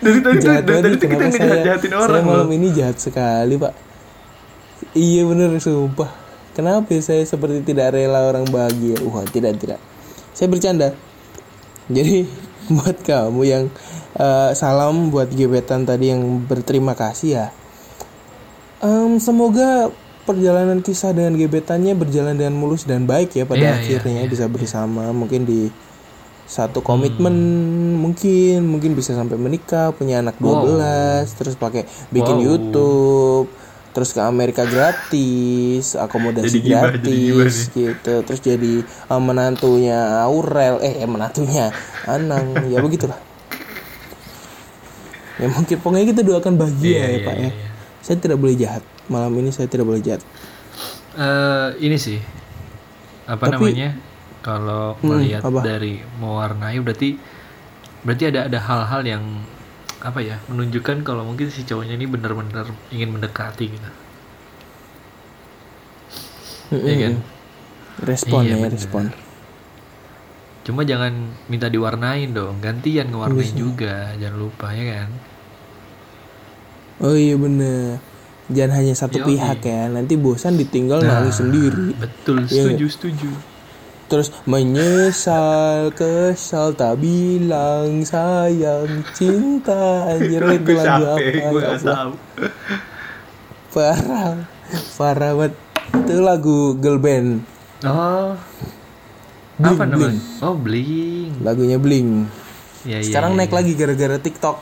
Dari 0.02 0.20
tadi 0.20 0.38
jahat 0.42 0.64
dari 0.66 0.82
tadi 0.84 0.96
tuh 1.00 1.10
kita 1.10 1.26
saya, 1.32 1.78
saya 1.80 1.98
orang 1.98 2.24
loh. 2.26 2.30
malam 2.34 2.50
ini 2.52 2.68
jahat 2.74 2.98
sekali 2.98 3.56
pak. 3.56 3.74
Iya 4.98 5.22
bener 5.30 5.58
sumpah. 5.62 6.12
Kenapa 6.58 6.90
ya 6.90 7.02
saya 7.06 7.22
seperti 7.22 7.62
tidak 7.62 7.94
rela 7.94 8.26
orang 8.26 8.50
bahagia? 8.50 8.98
Wah 9.06 9.22
tidak 9.30 9.62
tidak. 9.62 9.80
Saya 10.34 10.50
bercanda. 10.50 10.98
Jadi 11.88 12.26
buat 12.74 12.98
kamu 13.06 13.42
yang 13.46 13.64
eh, 14.18 14.52
salam 14.58 15.14
buat 15.14 15.30
gebetan 15.30 15.86
tadi 15.86 16.10
yang 16.10 16.42
berterima 16.50 16.98
kasih 16.98 17.30
ya. 17.30 17.48
Em, 18.82 19.18
semoga 19.22 19.90
perjalanan 20.28 20.84
kisah 20.84 21.16
dengan 21.16 21.34
gebetannya 21.34 21.96
berjalan 21.96 22.36
dengan 22.36 22.52
mulus 22.54 22.84
dan 22.84 23.08
baik 23.08 23.32
ya 23.34 23.48
pada 23.48 23.58
Iya, 23.58 23.72
iya, 23.72 23.78
akhirnya 23.80 24.22
bisa 24.28 24.46
bersama 24.46 25.16
mungkin 25.16 25.48
di 25.48 25.72
satu 26.44 26.80
komitmen 26.80 27.32
Hmm. 27.32 27.96
mungkin 28.00 28.64
mungkin 28.64 28.92
bisa 28.94 29.12
sampai 29.12 29.36
menikah 29.36 29.92
punya 29.92 30.20
anak 30.20 30.36
12 30.40 31.28
terus 31.34 31.56
pakai 31.56 31.84
bikin 32.08 32.40
Wow. 32.40 32.46
YouTube 32.46 33.48
terus 33.92 34.14
ke 34.14 34.22
Amerika 34.22 34.64
gratis 34.64 35.98
akomodasi 35.98 36.48
Jadi 36.54 36.60
gibah, 36.62 36.92
jadi 36.94 37.16
gratis 37.34 37.58
gitu. 37.74 38.14
Terus 38.22 38.40
jadi 38.40 38.74
eh, 38.86 39.20
menantunya 39.20 40.22
Aurel 40.22 40.78
eh 40.80 41.02
eh, 41.02 41.10
menantunya 41.10 41.74
Anang 42.06 42.70
ya 42.70 42.78
begitulah. 42.80 43.18
Ya 45.38 45.48
mungkin 45.48 45.78
pokoknya 45.78 46.06
kita 46.08 46.22
doakan 46.22 46.54
bahagia 46.58 46.90
Iya, 46.90 46.98
ya 46.98 47.10
iya, 47.12 47.26
Pak 47.26 47.36
iya, 47.36 47.42
ya. 47.42 47.52
iya. 47.52 47.68
saya 48.00 48.18
tidak 48.18 48.38
boleh 48.38 48.56
jahat 48.56 48.84
malam 49.08 49.32
ini 49.36 49.50
saya 49.50 49.68
tidak 49.68 49.86
boleh 49.86 50.00
jahat 50.00 50.22
Eh, 51.14 51.70
ini 51.82 51.98
sih 51.98 52.22
apa 53.26 53.50
Tapi- 53.50 53.74
namanya 53.74 53.90
kalau 54.40 54.94
melihat 55.02 55.42
apa? 55.42 55.66
dari 55.66 55.98
mewarnai 56.16 56.78
berarti 56.78 57.18
berarti 58.06 58.24
ada 58.30 58.46
ada 58.46 58.60
hal-hal 58.62 59.02
yang 59.04 59.24
apa 59.98 60.22
ya 60.22 60.38
menunjukkan 60.46 61.02
kalau 61.02 61.26
mungkin 61.26 61.50
si 61.50 61.66
cowoknya 61.66 61.98
ini 61.98 62.06
benar-benar 62.06 62.70
ingin 62.94 63.10
mendekati 63.10 63.66
gitu. 63.68 63.90
Ya 66.70 66.96
kan? 67.02 67.14
Respon 68.06 68.42
Iya, 68.46 68.54
ya 68.54 68.56
bener. 68.60 68.72
respon. 68.72 69.04
Cuma 70.62 70.84
jangan 70.84 71.34
minta 71.48 71.66
diwarnain 71.66 72.30
dong 72.30 72.60
gantian 72.60 73.10
ngewarnain 73.10 73.56
juga 73.56 74.14
jangan 74.16 74.38
lupa 74.38 74.70
ya 74.70 74.86
kan? 74.96 75.10
Oh 77.00 77.16
iya 77.16 77.34
bener 77.34 77.98
jangan 78.48 78.80
hanya 78.80 78.94
satu 78.96 79.20
Yoi. 79.24 79.36
pihak 79.36 79.60
ya 79.64 79.92
nanti 79.92 80.16
bosan 80.16 80.56
ditinggal 80.56 81.04
Nah. 81.04 81.20
nangis 81.20 81.40
sendiri. 81.40 81.92
betul 82.00 82.48
Iya 82.48 82.64
setuju 82.72 82.86
setuju. 82.88 83.30
Terus 84.08 84.32
menyesal 84.48 85.92
kesal 85.92 86.72
tak 86.72 87.04
bilang 87.04 88.08
sayang 88.08 89.04
cinta 89.12 90.08
anjir 90.08 90.40
itu 90.48 90.72
lagu 90.80 91.04
apa 91.12 91.20
ya 91.20 91.76
Allah. 91.76 92.16
parah 93.76 94.48
parah 94.96 95.32
banget. 95.36 95.54
Itu 95.88 96.24
lagu 96.24 96.58
girl 96.80 97.00
band. 97.04 97.44
Oh. 97.84 98.40
Bling, 99.58 99.76
apa 99.76 99.84
namanya? 99.90 100.08
Bling. 100.16 100.18
oh 100.40 100.56
bling. 100.56 101.32
Lagunya 101.44 101.78
bling. 101.82 102.10
Ya, 102.88 103.04
sekarang 103.04 103.36
iya, 103.36 103.40
naik 103.44 103.52
lagi 103.52 103.76
gara-gara 103.76 104.18
TikTok. 104.18 104.58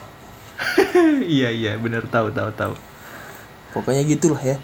Iya 1.26 1.50
iya 1.50 1.74
benar 1.76 2.06
tahu 2.08 2.30
tahu 2.32 2.54
tahu 2.54 2.74
pokoknya 3.76 4.08
gitulah 4.08 4.40
ya. 4.40 4.58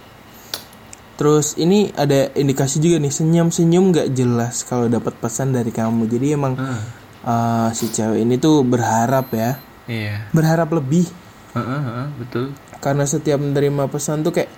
Terus 1.19 1.53
ini 1.53 1.93
ada 1.93 2.33
indikasi 2.33 2.81
juga 2.81 2.97
nih 2.97 3.13
senyum-senyum 3.13 3.93
nggak 3.93 4.09
jelas 4.09 4.65
kalau 4.65 4.89
dapat 4.89 5.13
pesan 5.19 5.53
dari 5.53 5.69
kamu. 5.69 6.09
Jadi 6.09 6.27
emang 6.33 6.55
Ah, 6.57 6.81
uh, 7.21 7.69
si 7.77 7.93
cewek 7.93 8.25
ini 8.25 8.41
tuh 8.41 8.65
berharap 8.65 9.29
ya. 9.29 9.61
Iya. 9.85 10.25
Berharap 10.33 10.73
lebih. 10.73 11.05
Heeh, 11.53 11.81
heeh, 11.83 12.07
betul. 12.17 12.45
Karena 12.81 13.05
setiap 13.05 13.37
menerima 13.37 13.85
pesan 13.85 14.25
tuh 14.25 14.33
kayak 14.33 14.49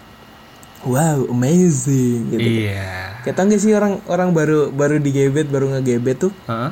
wow 0.87 1.27
amazing 1.27 2.31
gitu. 2.31 2.47
Iya. 2.69 3.19
Kayak 3.27 3.35
tau 3.35 3.45
gak 3.47 3.59
sih 3.59 3.75
orang 3.75 3.99
orang 4.07 4.31
baru 4.31 4.71
baru 4.71 4.99
digebet 4.99 5.51
baru 5.51 5.73
ngegebet 5.73 6.29
tuh? 6.29 6.33
Heeh. 6.47 6.71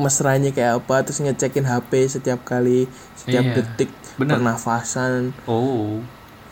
mesranya 0.00 0.48
kayak 0.48 0.80
apa 0.80 1.04
terus 1.04 1.20
ngecekin 1.20 1.66
HP 1.66 2.08
setiap 2.08 2.40
kali 2.40 2.88
setiap 3.12 3.44
Iya, 3.44 3.52
detik 3.60 3.90
benar. 4.16 4.40
pernafasan. 4.40 5.36
Oh 5.44 6.00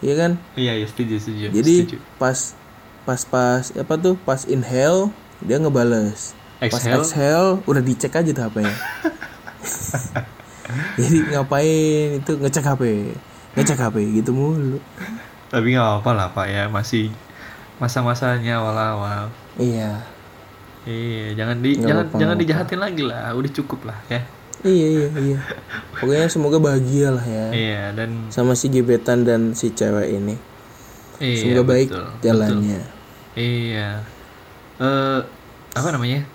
iya 0.04 0.14
kan? 0.14 0.32
Iya 0.54 0.72
iya 0.78 0.86
setuju 0.86 1.14
setuju. 1.18 1.50
Jadi 1.50 1.74
setuju. 1.84 1.96
pas 2.16 2.38
pas 3.04 3.20
pas 3.24 3.64
apa 3.74 3.94
tuh? 3.98 4.14
Pas 4.22 4.44
inhale 4.46 5.10
dia 5.42 5.58
ngebales. 5.58 6.34
Pas 6.58 6.74
Exhale? 6.74 7.02
exhale 7.02 7.48
udah 7.70 7.82
dicek 7.82 8.18
aja 8.18 8.30
tuh 8.34 8.50
HP-nya 8.50 8.74
jadi 10.98 11.18
ngapain 11.30 12.18
itu? 12.18 12.32
Ngecek 12.34 12.66
HP 12.66 12.82
ngecek 13.54 13.78
HP 13.78 13.96
gitu 14.22 14.30
mulu. 14.34 14.78
Tapi 15.50 15.74
nggak 15.74 16.02
apa 16.02 16.10
lah 16.14 16.26
pak 16.34 16.46
ya. 16.50 16.66
Masih 16.70 17.14
masa-masanya 17.78 18.58
awal-awal. 18.58 19.30
Iya. 19.58 20.02
Iya 20.86 21.38
jangan 21.38 21.56
di 21.62 21.78
jangan 21.78 22.06
apa-apa, 22.06 22.20
jangan 22.22 22.36
dijahatin 22.38 22.80
lagi 22.82 23.02
lah. 23.06 23.34
Udah 23.34 23.50
cukup 23.54 23.86
lah 23.86 23.98
ya 24.10 24.22
iya 24.66 24.86
iya 24.90 25.08
iya. 25.22 25.38
Pokoknya 25.98 26.26
semoga 26.30 26.58
bahagia 26.58 27.14
lah 27.14 27.22
ya. 27.22 27.46
Iya 27.54 27.84
dan 27.94 28.30
sama 28.30 28.58
si 28.58 28.66
gebetan 28.70 29.22
dan 29.22 29.54
si 29.54 29.70
cewek 29.70 30.08
ini. 30.10 30.34
Iya 31.22 31.36
semoga 31.42 31.62
baik 31.66 31.88
betul, 31.90 32.06
jalannya. 32.22 32.80
Betul. 32.82 33.38
iya. 33.38 33.90
Eh 34.82 35.20
apa 35.74 35.88
namanya? 35.94 36.26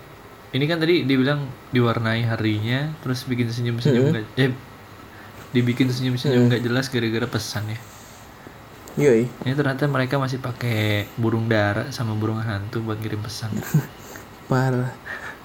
Ini 0.54 0.66
kan 0.70 0.78
tadi 0.78 1.04
dibilang 1.04 1.50
diwarnai 1.74 2.24
harinya 2.30 2.94
terus 3.02 3.26
bikin 3.26 3.50
senyum-senyum 3.50 4.14
nggak 4.14 4.26
eh 4.38 4.54
dibikin 5.52 5.90
senyum-senyum 5.90 6.48
nggak 6.48 6.64
jelas 6.64 6.88
gara-gara 6.88 7.28
pesan 7.28 7.74
ya. 7.74 7.80
Yoi. 8.94 9.26
Ini 9.26 9.54
ternyata 9.58 9.90
mereka 9.90 10.22
masih 10.22 10.38
pakai 10.38 11.10
burung 11.18 11.50
dara 11.50 11.90
sama 11.90 12.14
burung 12.14 12.38
hantu 12.38 12.86
buat 12.86 13.02
ngirim 13.02 13.26
pesan. 13.26 13.50
Parah 14.52 14.94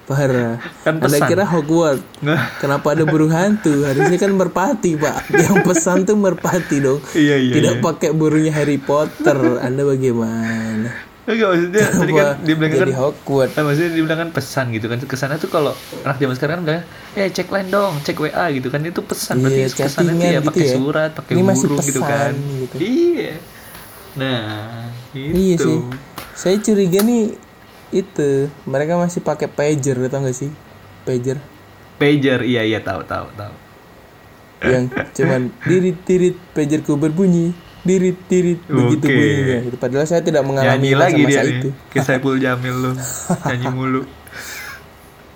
parah. 0.09 0.57
Kan 0.81 0.97
anda 0.97 1.05
pesan. 1.05 1.29
kira 1.29 1.45
Hogwarts. 1.45 2.01
Nah. 2.19 2.49
kenapa 2.57 2.97
ada 2.97 3.05
burung 3.05 3.29
hantu? 3.29 3.85
Harusnya 3.85 4.17
kan 4.17 4.33
merpati 4.33 4.97
pak. 4.97 5.29
Yang 5.29 5.55
pesan 5.63 6.03
tuh 6.03 6.17
merpati 6.17 6.81
dong. 6.81 6.97
Iya 7.13 7.37
iya 7.37 7.53
tidak 7.53 7.75
pakai 7.79 8.09
burungnya 8.11 8.49
Harry 8.49 8.81
Potter. 8.81 9.37
Anda 9.61 9.85
bagaimana? 9.85 10.89
Enggak 11.29 11.45
maksudnya 11.53 11.85
tadi 11.93 12.09
kan 12.09 12.25
Kenapa 12.25 12.41
dibilang 12.41 12.71
jadi 12.73 12.81
kan 12.89 12.97
Hogwarts? 12.97 13.53
Kan 13.53 13.63
maksudnya 13.63 13.91
dibilang 13.93 14.17
kan 14.17 14.29
pesan 14.33 14.65
gitu 14.73 14.85
kan. 14.89 14.97
Ke 14.99 15.13
sana 15.13 15.37
tuh 15.37 15.45
kalau 15.47 15.77
anak 16.01 16.17
zaman 16.17 16.33
sekarang 16.33 16.55
kan 16.57 16.63
bilang 16.65 16.83
eh 17.13 17.29
cek 17.29 17.47
line 17.53 17.69
dong 17.69 17.93
cek 18.01 18.17
WA 18.17 18.45
gitu 18.49 18.67
kan. 18.67 18.81
Itu 18.81 19.05
pesan 19.05 19.37
Iya, 19.37 19.43
berarti 19.45 19.59
ke 19.61 19.69
sana 19.69 19.77
tuh 19.77 19.85
chattingan 19.85 20.17
ya 20.17 20.31
gitu 20.33 20.49
pakai 20.49 20.65
ya. 20.65 20.73
surat 20.73 21.09
pakai 21.13 21.31
Ini 21.37 21.43
masih 21.45 21.61
burung 21.63 21.85
gitu 21.85 22.01
pesan, 22.01 22.09
kan 22.09 22.33
gitu. 22.65 22.75
iya. 22.81 23.33
Nah 24.17 24.41
itu 25.13 25.37
iya 25.37 25.55
sih. 25.55 25.77
Saya 26.33 26.55
curiga 26.57 26.99
nih 27.03 27.23
itu 27.91 28.47
mereka 28.63 28.95
masih 28.95 29.19
pakai 29.19 29.45
pager 29.45 29.95
tau 30.07 30.21
gak 30.21 30.33
sih? 30.33 30.49
Pager. 31.03 31.37
Pager 31.95 32.39
iya 32.43 32.61
iya 32.61 32.79
tahu 32.79 33.01
tahu 33.03 33.27
tahu 33.33 33.55
yang 34.59 34.91
cuman 35.15 35.47
dirit 35.63 35.95
dirit 36.03 36.35
pagerku 36.51 36.95
berbunyi 36.95 37.55
dirit 37.79 38.19
dirit 38.27 38.59
begitu 38.67 39.07
Oke. 39.07 39.15
bunyinya. 39.15 39.57
Gitu. 39.63 39.77
padahal 39.79 40.03
saya 40.03 40.19
tidak 40.19 40.43
mengalami 40.43 40.83
nyanyi 40.83 40.91
lagi 40.93 41.21
dia 41.23 41.23
masa-masa 41.23 41.47
nih. 41.47 41.55
itu. 41.55 41.69
Kayak 41.89 42.05
Saiful 42.05 42.35
Jamil 42.37 42.75
lu 42.75 42.91
nyanyi 43.47 43.67
mulu. 43.73 44.01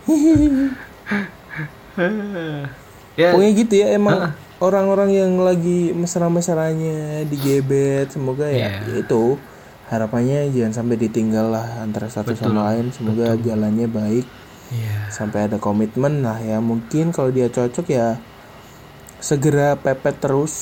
Ya. 3.14 3.30
Pokoknya 3.30 3.52
gitu 3.54 3.74
ya 3.78 3.94
emang 3.94 4.34
orang-orang 4.58 5.14
yang 5.14 5.38
lagi 5.38 5.94
mesra-mesranya 5.94 7.22
digebet 7.30 8.10
semoga 8.10 8.50
ya 8.50 8.82
Iya. 8.82 9.06
itu 9.06 9.38
harapannya 9.94 10.50
jangan 10.50 10.74
sampai 10.84 10.96
ditinggal 10.98 11.54
lah 11.54 11.68
antara 11.86 12.10
satu 12.10 12.34
sama 12.34 12.74
lain. 12.74 12.90
Semoga 12.90 13.38
jalannya 13.38 13.86
baik. 13.86 14.26
Iya. 14.74 15.14
Sampai 15.14 15.46
ada 15.46 15.62
komitmen 15.62 16.26
lah 16.26 16.42
ya. 16.42 16.58
Mungkin 16.58 17.14
kalau 17.14 17.30
dia 17.30 17.48
cocok 17.48 17.86
ya 17.94 18.18
segera 19.22 19.78
pepet 19.78 20.18
terus 20.18 20.54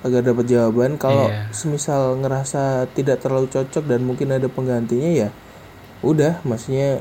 agar 0.00 0.24
dapat 0.24 0.48
jawaban. 0.48 0.96
Kalau 0.96 1.28
Iya. 1.28 1.52
semisal 1.52 2.16
ngerasa 2.18 2.88
tidak 2.96 3.20
terlalu 3.20 3.52
cocok 3.52 3.84
dan 3.84 4.00
mungkin 4.02 4.32
ada 4.32 4.48
penggantinya 4.48 5.10
ya 5.12 5.28
udah 6.04 6.44
maksudnya 6.44 7.00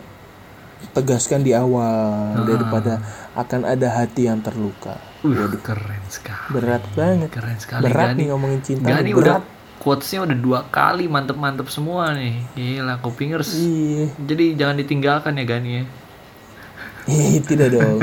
tegaskan 0.91 1.41
di 1.41 1.55
awal 1.55 2.45
daripada 2.45 3.01
akan 3.33 3.65
ada 3.65 3.87
hati 3.95 4.27
yang 4.27 4.39
terluka. 4.43 4.99
Uh, 5.25 5.49
keren 5.63 6.03
sekali. 6.11 6.47
Berat 6.53 6.83
banget. 6.93 7.29
Keren 7.33 7.57
sekali. 7.57 7.81
Berat 7.89 8.13
Gani 8.13 8.19
nih 8.21 8.25
ngomongin 8.29 8.61
cinta 8.61 8.87
Gani 8.91 9.09
nih, 9.09 9.13
udah 9.17 9.35
berat 9.41 9.54
quotesnya 9.86 10.26
udah 10.26 10.38
dua 10.41 10.60
kali 10.74 11.06
mantep-mantep 11.06 11.69
semua 11.69 12.10
nih. 12.17 12.41
Gila 12.58 12.98
kopingers 13.06 13.54
iya. 13.54 14.10
Jadi 14.17 14.58
jangan 14.58 14.82
ditinggalkan 14.82 15.38
ya 15.38 15.45
Gani 15.45 15.69
ya. 15.78 15.84
Tidak 17.45 17.69
dong. 17.69 18.02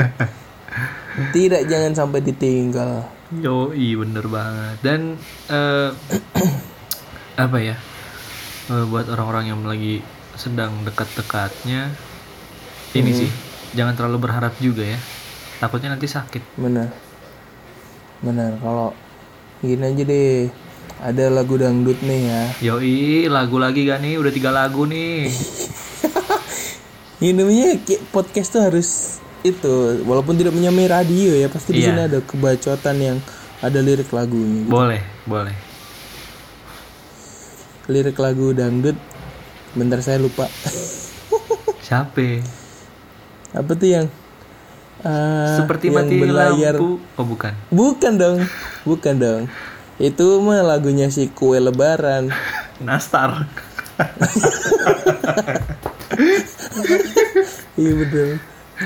Tidak 1.35 1.67
jangan 1.67 1.91
sampai 1.91 2.23
ditinggal. 2.23 3.03
Yo, 3.35 3.75
iya 3.75 3.99
bener 3.99 4.25
banget. 4.31 4.75
Dan 4.79 5.19
eh, 5.51 5.91
apa 7.43 7.57
ya? 7.59 7.75
eh, 8.71 8.85
buat 8.87 9.11
orang-orang 9.11 9.51
yang 9.51 9.59
lagi 9.67 9.99
sedang 10.39 10.87
dekat-dekatnya, 10.87 11.91
ini 12.95 13.11
sih 13.11 13.29
jangan 13.75 13.93
terlalu 13.99 14.23
berharap 14.23 14.55
juga 14.63 14.87
ya. 14.87 14.99
Takutnya 15.59 15.99
nanti 15.99 16.07
sakit. 16.07 16.55
benar 16.55 16.89
benar 18.23 18.55
kalau 18.63 18.95
gini 19.59 19.83
aja 19.83 20.03
deh 20.07 20.47
ada 21.03 21.27
lagu 21.27 21.55
dangdut 21.55 21.99
nih 21.99 22.21
ya 22.23 22.41
Yoi, 22.63 22.97
lagu 23.27 23.59
lagi 23.59 23.83
gak 23.83 23.99
nih? 23.99 24.15
Udah 24.15 24.31
tiga 24.31 24.49
lagu 24.49 24.87
nih. 24.87 25.27
ini 27.19 27.31
namanya 27.33 27.75
podcast 28.09 28.49
tuh 28.49 28.63
harus 28.63 28.89
itu 29.41 29.67
walaupun 30.01 30.33
tidak 30.33 30.51
menyamai 30.51 30.87
radio 30.87 31.31
ya 31.33 31.47
pasti 31.47 31.71
di 31.71 31.79
Iya. 31.79 31.87
sini 31.89 32.01
ada 32.05 32.19
kebacotan 32.19 32.97
yang 32.97 33.17
ada 33.59 33.79
lirik 33.79 34.07
lagunya 34.09 34.63
boleh, 34.63 35.03
boleh. 35.23 35.55
lirik 37.85 38.15
lagu 38.15 38.51
dangdut 38.51 38.95
bentar 39.71 39.99
saya 39.99 40.19
lupa 40.19 40.47
Siapa? 41.85 42.39
apa 43.53 43.71
tuh 43.73 43.89
yang 43.89 44.07
eh, 45.03 45.55
Seperti 45.59 45.87
yang 45.87 45.95
mati 45.99 46.15
berlayar 46.17 46.75
lampu. 46.75 47.03
Oh 47.13 47.25
bukan. 47.25 47.51
bukan 47.69 48.11
dong 48.15 48.37
bukan 48.83 49.15
dong 49.15 49.41
itu 50.01 50.41
mah 50.41 50.61
lagunya 50.65 51.07
si 51.13 51.29
kue 51.29 51.61
lebaran 51.61 52.29
Nastar. 52.87 53.45
iya 57.79 57.93
betul 57.93 58.29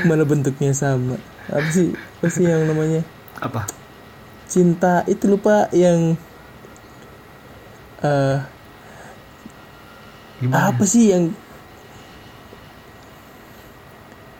mana 0.03 0.23
bentuknya 0.27 0.75
sama 0.75 1.15
apa 1.47 1.69
sih 1.71 1.95
apa 1.95 2.27
sih 2.27 2.45
yang 2.45 2.67
namanya 2.67 3.01
Apa? 3.39 3.63
cinta 4.51 5.07
itu 5.07 5.31
lupa 5.31 5.71
yang 5.71 6.19
eh 8.03 8.37
Gimana? 10.37 10.69
apa 10.69 10.83
sih 10.85 11.09
yang 11.09 11.33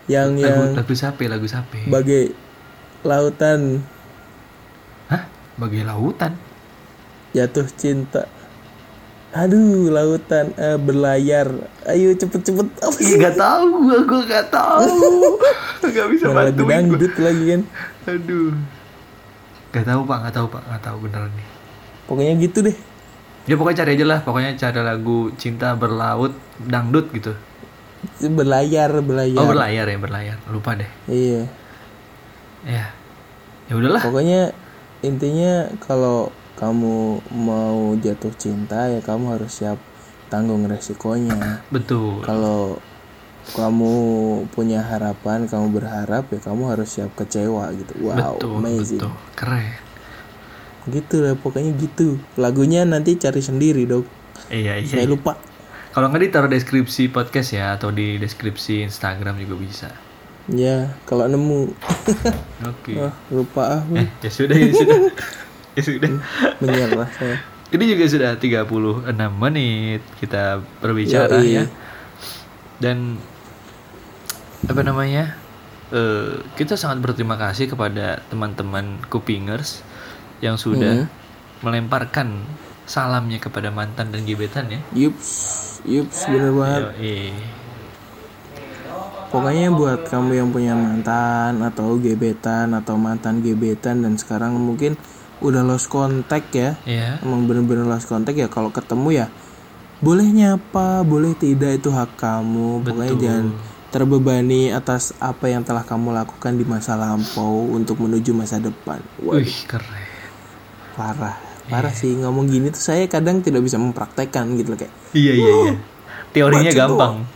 yang 0.08 0.36
Lagu, 0.38 0.72
yang 0.72 0.76
lagu 0.78 0.94
siapa? 0.94 1.20
Lagu 1.28 1.46
siapa? 1.48 1.74
bagai 1.88 2.32
lautan 3.04 3.82
Hah? 5.08 5.24
Bagai 5.56 5.82
lautan. 5.84 6.32
Jatuh 7.38 7.66
cinta 7.72 8.22
aduh 9.30 9.92
lautan 9.92 10.56
eh, 10.56 10.74
berlayar 10.76 11.52
ayo 11.86 12.16
cepet-cepet 12.16 12.66
apa 12.80 12.96
Ih, 12.96 13.04
sih 13.04 13.16
gak 13.16 13.36
tahu 13.36 13.66
gua, 13.84 13.98
gua 14.02 14.22
gak 14.24 14.48
tahu. 14.48 14.88
gak 15.94 16.06
bisa 16.08 16.24
Mana 16.26 16.48
lagu 16.48 16.64
bantuin 16.64 16.66
gua. 16.88 16.96
dangdut 16.96 17.14
lagi 17.16 17.44
kan 17.46 17.60
Aduh. 18.08 18.56
Gak 19.68 19.84
tahu 19.84 20.00
pak, 20.02 20.18
gak 20.24 20.34
tahu 20.34 20.46
pak, 20.48 20.62
gak 20.64 20.82
tahu 20.82 20.96
beneran 21.04 21.28
nih. 21.30 21.48
pokoknya 22.04 22.34
gitu 22.40 22.58
deh 22.64 22.76
Ya 23.44 23.56
pokoknya 23.56 23.78
cari 23.80 23.90
aja 23.96 24.04
lah, 24.06 24.18
pokoknya 24.20 24.50
cari 24.56 24.80
lagu 24.80 25.18
cinta 25.34 25.72
berlaut 25.72 26.32
dangdut 26.58 27.08
gitu. 27.10 27.32
berlayar 28.22 28.92
berlayar 28.98 29.36
Oh 29.36 29.44
berlayar 29.44 29.84
ya 29.84 29.98
berlayar, 29.98 30.36
lupa 30.48 30.72
deh. 30.72 30.88
iya 31.04 31.48
Ya, 32.60 32.92
ya 33.66 33.74
udahlah. 33.74 34.02
Pokoknya 34.02 34.52
intinya 35.00 35.68
kalau 35.78 36.28
kamu 36.58 37.22
mau 37.30 37.94
jatuh 38.02 38.34
cinta 38.34 38.90
ya 38.90 38.98
kamu 38.98 39.38
harus 39.38 39.62
siap 39.62 39.78
tanggung 40.26 40.66
resikonya. 40.66 41.64
Betul. 41.70 42.20
Kalau 42.26 42.82
kamu 43.54 43.94
punya 44.52 44.84
harapan, 44.84 45.48
kamu 45.48 45.80
berharap 45.80 46.28
ya 46.28 46.40
kamu 46.42 46.62
harus 46.68 46.98
siap 46.98 47.14
kecewa 47.16 47.72
gitu. 47.78 47.94
Wow, 48.04 48.36
betul, 48.36 48.52
amazing. 48.60 49.00
betul. 49.00 49.14
Keren. 49.38 49.72
Gitu 50.88 51.16
lah 51.24 51.34
pokoknya 51.38 51.72
gitu. 51.78 52.20
Lagunya 52.36 52.84
nanti 52.84 53.16
cari 53.16 53.40
sendiri, 53.40 53.88
Dok. 53.88 54.04
Iya 54.52 54.82
iya. 54.82 54.88
Saya 54.88 55.06
lupa. 55.08 55.38
Kalau 55.94 56.12
nggak 56.12 56.28
ditaruh 56.28 56.50
deskripsi 56.52 57.08
podcast 57.08 57.56
ya 57.56 57.74
atau 57.78 57.88
di 57.94 58.20
deskripsi 58.20 58.84
Instagram 58.84 59.40
juga 59.40 59.56
bisa. 59.56 59.88
Ya, 60.48 60.96
kalau 61.04 61.28
nemu 61.28 61.76
Oke. 62.64 62.96
ah, 63.04 63.12
lupa 63.28 63.62
ah, 63.68 63.82
Eh, 63.92 64.08
ya 64.24 64.30
sudah, 64.32 64.56
ya 64.56 64.72
sudah. 64.72 64.96
ya 65.78 65.82
sudah. 65.86 66.10
menyerah 66.58 67.08
saya. 67.14 67.38
Ini 67.68 67.84
juga 67.84 68.04
sudah 68.04 68.30
36 68.34 68.66
menit 69.30 70.00
kita 70.18 70.58
berbicara 70.80 71.38
Yoi. 71.38 71.54
ya. 71.54 71.64
Dan 72.78 73.14
apa 74.64 74.82
namanya? 74.82 75.38
eh 75.88 76.44
kita 76.52 76.76
sangat 76.76 77.00
berterima 77.00 77.40
kasih 77.40 77.70
kepada 77.70 78.20
teman-teman 78.28 79.00
Kupingers 79.08 79.80
yang 80.40 80.60
sudah 80.60 81.04
Hmm. 81.04 81.08
melemparkan 81.60 82.44
salamnya 82.84 83.36
kepada 83.36 83.68
mantan 83.68 84.12
dan 84.12 84.24
gebetan 84.24 84.68
ya. 84.68 84.80
Yups, 84.92 85.28
yups 85.84 86.28
bener 86.28 86.52
banget. 86.52 86.80
Yoi. 86.92 87.20
Pokoknya 89.28 89.68
buat 89.68 90.08
kamu 90.08 90.30
yang 90.34 90.48
punya 90.48 90.72
mantan 90.72 91.60
atau 91.60 92.00
gebetan 92.00 92.72
atau 92.72 92.96
mantan 92.96 93.44
gebetan 93.44 94.00
dan 94.00 94.16
sekarang 94.16 94.56
mungkin 94.56 94.96
udah 95.40 95.62
lost 95.66 95.90
contact 95.90 96.50
ya. 96.54 96.78
Ya. 96.84 97.18
Emang 97.22 97.46
bener-bener 97.46 97.86
lost 97.86 98.06
contact 98.10 98.38
ya 98.38 98.48
kalau 98.50 98.70
ketemu 98.74 99.24
ya 99.24 99.26
boleh 99.98 100.30
nyapa, 100.30 101.02
boleh 101.02 101.34
tidak 101.34 101.82
itu 101.82 101.90
hak 101.90 102.14
kamu. 102.14 102.86
Pokoknya 102.86 103.14
Betul. 103.14 103.22
jangan 103.26 103.46
terbebani 103.88 104.70
atas 104.70 105.16
apa 105.18 105.48
yang 105.50 105.64
telah 105.64 105.82
kamu 105.82 106.12
lakukan 106.12 106.54
di 106.54 106.62
masa 106.62 106.94
lampau 106.94 107.66
untuk 107.72 107.98
menuju 107.98 108.30
masa 108.36 108.62
depan. 108.62 109.02
Wah, 109.24 109.40
Wih, 109.40 109.66
keren. 109.66 110.06
parah. 110.94 111.36
Parah 111.68 111.92
sih 111.92 112.16
ngomong 112.16 112.48
gini 112.48 112.72
tuh 112.72 112.80
saya 112.80 113.04
kadang 113.04 113.44
tidak 113.44 113.60
bisa 113.60 113.76
mempraktekkan 113.76 114.56
gitu 114.56 114.72
loh 114.72 114.78
kayak. 114.80 114.94
Iya, 115.12 115.32
iya, 115.36 115.52
iya. 115.68 115.74
Teorinya 116.32 116.72
gampang. 116.72 117.14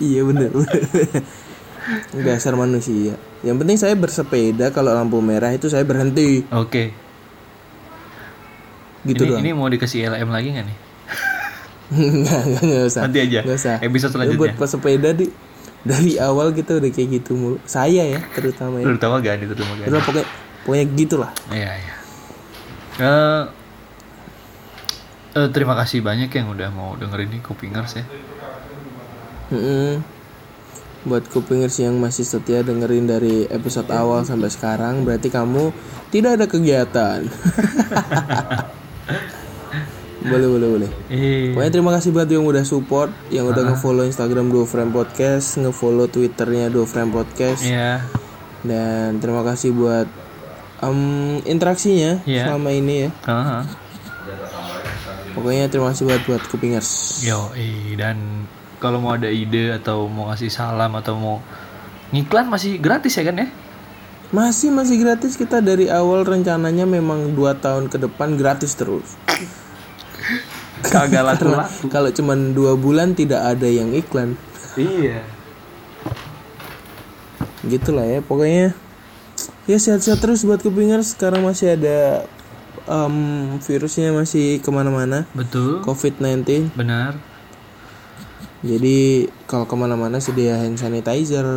Iya 0.00 0.24
bener 0.24 0.48
bener. 0.48 0.80
Dasar 2.22 2.54
manusia. 2.54 3.16
Yang 3.40 3.56
penting 3.64 3.76
saya 3.80 3.94
bersepeda 3.96 4.70
kalau 4.70 4.92
lampu 4.92 5.18
merah 5.18 5.50
itu 5.50 5.66
saya 5.66 5.82
berhenti 5.82 6.44
Oke. 6.52 6.92
gitu 9.02 9.24
ini, 9.24 9.30
doang. 9.32 9.40
ini 9.40 9.50
mau 9.56 9.66
dikasih 9.66 10.12
LM 10.12 10.28
lagi 10.28 10.48
nggak 10.52 10.66
nih? 10.68 10.78
Enggak, 11.90 12.42
enggak 12.62 12.84
usah. 12.86 13.02
Nanti 13.08 13.18
aja. 13.18 13.38
Enggak 13.42 13.58
usah. 13.58 13.76
Episode 13.80 14.10
Ya, 14.10 14.14
selanjutnya. 14.14 14.40
buat 14.40 14.54
pesepeda 14.54 15.10
di 15.16 15.26
dari 15.80 16.20
awal 16.20 16.52
kita 16.52 16.76
udah 16.76 16.90
kayak 16.92 17.08
gitu 17.18 17.32
mulu. 17.34 17.56
Saya 17.64 18.04
ya 18.04 18.20
terutama 18.36 18.78
ya. 18.78 18.86
Terutama 18.86 19.16
Gani, 19.24 19.44
terutama 19.48 19.72
Gani. 19.80 19.88
Udah 19.88 20.00
pokoknya 20.04 20.26
pokoknya 20.62 20.86
gitulah. 20.92 21.32
Iya, 21.48 21.70
iya. 21.72 21.94
Eh, 23.00 23.42
eh, 25.40 25.48
terima 25.50 25.72
kasih 25.80 26.04
banyak 26.04 26.28
yang 26.28 26.52
udah 26.52 26.68
mau 26.68 26.92
dengerin 27.00 27.32
nih 27.32 27.40
Kupingers 27.40 27.96
ya. 27.96 28.04
Mm-mm. 29.50 30.19
Buat 31.00 31.28
kupingers 31.28 31.80
yang 31.80 31.96
masih 31.96 32.22
setia 32.22 32.60
dengerin 32.60 33.08
dari 33.08 33.48
episode 33.48 33.88
awal 33.88 34.20
sampai 34.22 34.48
sekarang 34.48 35.00
berarti 35.00 35.32
kamu 35.32 35.72
tidak 36.10 36.36
ada 36.36 36.44
kegiatan. 36.44 37.24
boleh 40.20 40.48
boleh 40.50 40.68
boleh. 40.68 40.90
Eh, 41.08 41.56
Pokoknya 41.56 41.72
terima 41.72 41.90
kasih 41.96 42.12
buat 42.12 42.28
yang 42.28 42.44
udah 42.44 42.60
support, 42.62 43.08
yang 43.32 43.48
udah 43.48 43.72
nge-follow 43.72 44.04
Instagram 44.04 44.52
Dua 44.52 44.68
Frame 44.68 44.92
Podcast, 44.92 45.56
nge-follow 45.56 46.04
Twitternya 46.06 46.68
Dua 46.68 46.84
Frame 46.84 47.08
Podcast. 47.10 47.64
iya. 47.64 48.04
Dan 48.60 49.16
terima 49.16 49.40
kasih 49.40 49.72
buat 49.72 50.04
em, 50.84 51.40
interaksinya 51.48 52.20
Iya. 52.28 52.52
selama 52.52 52.68
ini 52.70 53.08
ya. 53.08 53.10
Aha. 53.24 53.64
Pokoknya 55.32 55.72
terima 55.72 55.96
kasih 55.96 56.04
buat 56.04 56.20
buat 56.28 56.42
kupingers. 56.44 57.24
Yo, 57.24 57.48
dan 57.96 58.44
kalau 58.80 58.98
mau 58.98 59.12
ada 59.12 59.28
ide 59.28 59.76
atau 59.76 60.08
mau 60.08 60.32
ngasih 60.32 60.48
salam 60.48 60.90
atau 60.96 61.14
mau 61.20 61.36
ngiklan 62.10 62.48
masih 62.48 62.80
gratis 62.80 63.14
ya 63.14 63.28
kan 63.28 63.44
ya? 63.44 63.48
Masih 64.32 64.72
masih 64.72 64.96
gratis 65.02 65.36
kita 65.36 65.60
dari 65.60 65.92
awal 65.92 66.24
rencananya 66.24 66.88
memang 66.88 67.36
dua 67.36 67.54
tahun 67.60 67.92
ke 67.92 68.00
depan 68.00 68.40
gratis 68.40 68.72
terus. 68.74 69.20
Kagak 70.80 71.22
laku 71.28 71.52
kalau 71.92 72.08
cuman 72.08 72.56
dua 72.56 72.72
bulan 72.74 73.12
tidak 73.12 73.44
ada 73.44 73.68
yang 73.68 73.92
iklan. 73.92 74.40
Iya. 74.80 75.20
Gitulah 77.68 78.06
ya 78.08 78.24
pokoknya. 78.24 78.72
Ya 79.68 79.76
sehat-sehat 79.76 80.24
terus 80.24 80.46
buat 80.46 80.64
kupingers. 80.64 81.12
Sekarang 81.12 81.44
masih 81.44 81.76
ada 81.76 82.24
em, 82.88 83.14
virusnya 83.60 84.14
masih 84.14 84.62
ke 84.64 84.70
mana-mana. 84.72 85.28
Betul. 85.36 85.84
COVID-19. 85.84 86.72
Benar. 86.72 87.18
Jadi 88.60 89.24
kalau 89.48 89.64
ke 89.64 89.72
mana-mana 89.72 90.20
sedia 90.20 90.60
hand 90.60 90.76
sanitizer, 90.76 91.48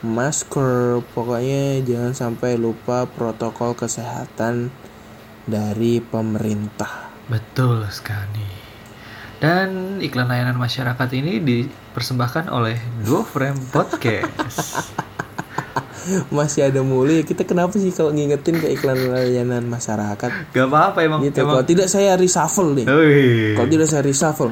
masker, 0.00 1.04
pokoknya 1.12 1.84
jangan 1.84 2.12
sampai 2.16 2.56
lupa 2.56 3.04
protokol 3.04 3.76
kesehatan 3.76 4.72
dari 5.44 6.00
pemerintah. 6.00 7.12
Betul 7.28 7.84
sekali. 7.92 8.68
Dan 9.38 10.00
iklan 10.02 10.26
layanan 10.32 10.56
masyarakat 10.56 11.08
ini 11.14 11.38
dipersembahkan 11.44 12.50
oleh 12.50 12.80
Duo 13.04 13.22
Frame 13.22 13.60
Podcast. 13.70 14.90
Masih 16.34 16.72
ada 16.72 16.80
mulu 16.80 17.12
ya 17.12 17.20
kita 17.20 17.44
kenapa 17.44 17.76
sih 17.76 17.92
kalau 17.92 18.16
ngingetin 18.16 18.58
ke 18.58 18.72
iklan 18.72 18.96
layanan 19.12 19.68
masyarakat? 19.68 20.56
Gak 20.56 20.66
apa-apa 20.72 21.04
emang. 21.04 21.20
Gitu. 21.20 21.44
emang. 21.44 21.60
Kalau 21.60 21.64
tidak 21.68 21.86
saya 21.92 22.16
reshuffle 22.16 22.72
nih. 22.72 22.86
Kalau 23.60 23.68
tidak 23.68 23.86
saya 23.92 24.02
reshuffle. 24.02 24.50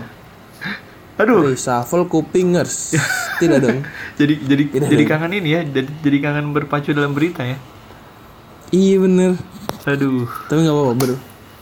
Aduh. 1.17 1.53
Reshuffle 1.53 2.05
kupingers. 2.09 2.93
tidak 3.41 3.65
dong. 3.65 3.79
Jadi 4.21 4.35
jadi 4.45 4.63
Tidak 4.69 4.89
jadi 4.93 5.05
dong. 5.05 5.11
kangen 5.11 5.33
ini 5.41 5.49
ya. 5.53 5.61
Jadi 5.65 5.89
jadi 6.05 6.19
kangen 6.21 6.53
berpacu 6.53 6.93
dalam 6.93 7.17
berita 7.17 7.45
ya. 7.45 7.57
Iya 8.73 8.97
bener. 9.01 9.31
Aduh. 9.89 10.29
Tapi 10.49 10.59
nggak 10.61 10.77
apa-apa 10.77 10.95
bro. 10.95 11.17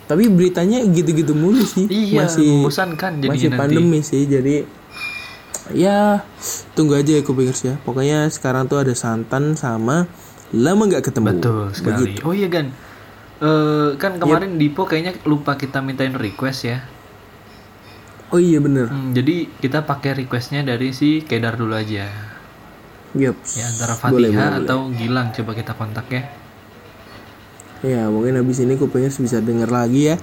Tapi 0.05 0.23
beritanya 0.29 0.85
gitu-gitu 0.85 1.33
mulu 1.33 1.65
sih. 1.65 1.89
Iya, 1.89 2.29
masih 2.29 2.45
membosankan 2.61 3.25
jadinya 3.25 3.33
masih 3.33 3.49
nanti. 3.49 3.61
pandemi 3.61 3.99
sih. 4.05 4.23
Jadi 4.27 4.57
ya 5.73 6.21
tunggu 6.77 6.99
aja 6.99 7.15
ya 7.15 7.23
kupingers 7.23 7.63
ya. 7.65 7.79
Pokoknya 7.87 8.29
sekarang 8.29 8.67
tuh 8.67 8.83
ada 8.83 8.93
santan 8.93 9.55
sama 9.55 10.11
lama 10.51 10.83
nggak 10.91 11.09
ketemu. 11.09 11.27
Betul 11.39 11.65
sekali. 11.73 12.19
Oh 12.27 12.35
iya. 12.35 12.51
Eh 12.51 13.89
kan 14.03 14.19
kemarin 14.19 14.59
Dipo 14.59 14.85
kayaknya 14.85 15.15
lupa 15.25 15.55
kita 15.55 15.79
mintain 15.79 16.13
request 16.15 16.61
ya. 16.67 16.85
Oh 18.35 18.43
iya 18.43 18.59
bener. 18.59 18.91
Hmm, 18.91 19.14
jadi 19.14 19.47
kita 19.62 19.87
pakai 19.87 20.26
requestnya 20.26 20.66
dari 20.66 20.91
si 20.91 21.22
Kedar 21.22 21.55
dulu 21.55 21.70
aja. 21.70 22.11
Yups. 23.14 23.62
Ya 23.62 23.70
antara 23.70 23.95
Boleh, 24.11 24.35
Fatihah 24.35 24.51
boleh, 24.59 24.66
atau 24.66 24.78
Gilang 24.91 25.30
coba 25.30 25.55
kita 25.55 25.72
kontak 25.78 26.11
ya. 26.11 26.22
Ya 27.87 28.11
mungkin 28.11 28.35
habis 28.35 28.59
ini 28.59 28.74
kupingers 28.74 29.22
bisa 29.22 29.39
denger 29.39 29.70
lagi 29.70 30.11
ya 30.11 30.16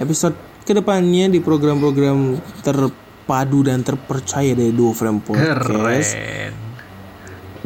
episode 0.00 0.32
ke 0.64 0.72
depannya 0.72 1.28
di 1.28 1.44
program-program 1.44 2.40
terpadu 2.64 3.68
dan 3.68 3.84
terpercaya 3.84 4.56
dari 4.56 4.72
Duo 4.72 4.96
Frame 4.96 5.20
Podcast. 5.20 5.68
Keren. 6.16 6.52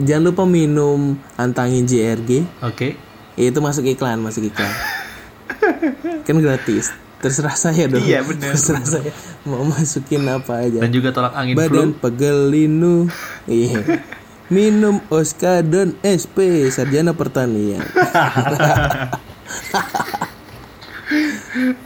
Jangan 0.03 0.25
lupa 0.35 0.43
minum 0.51 1.15
antangin 1.39 1.87
JRG. 1.87 2.43
Oke. 2.67 2.99
Ya, 3.39 3.55
itu 3.55 3.61
masuk 3.63 3.87
iklan, 3.87 4.19
masuk 4.19 4.51
iklan. 4.51 4.73
kan 6.27 6.37
gratis. 6.43 6.91
Terserah 7.23 7.55
saya 7.55 7.87
dong. 7.87 8.03
Iya, 8.03 8.27
bener. 8.27 8.51
Terserah 8.51 8.83
saya 8.83 9.13
mau 9.45 9.63
masukin 9.65 10.23
apa 10.25 10.63
aja. 10.63 10.79
Dan 10.79 10.91
juga 10.91 11.11
tolak 11.11 11.35
angin 11.35 11.55
Badan 11.55 11.91
flu. 11.91 12.01
pegelinu. 12.01 13.11
Iya. 13.45 14.03
Minum 14.49 15.01
Oskadon 15.09 15.97
SP 16.03 16.37
Sarjana 16.69 17.13
Pertanian. 17.13 17.81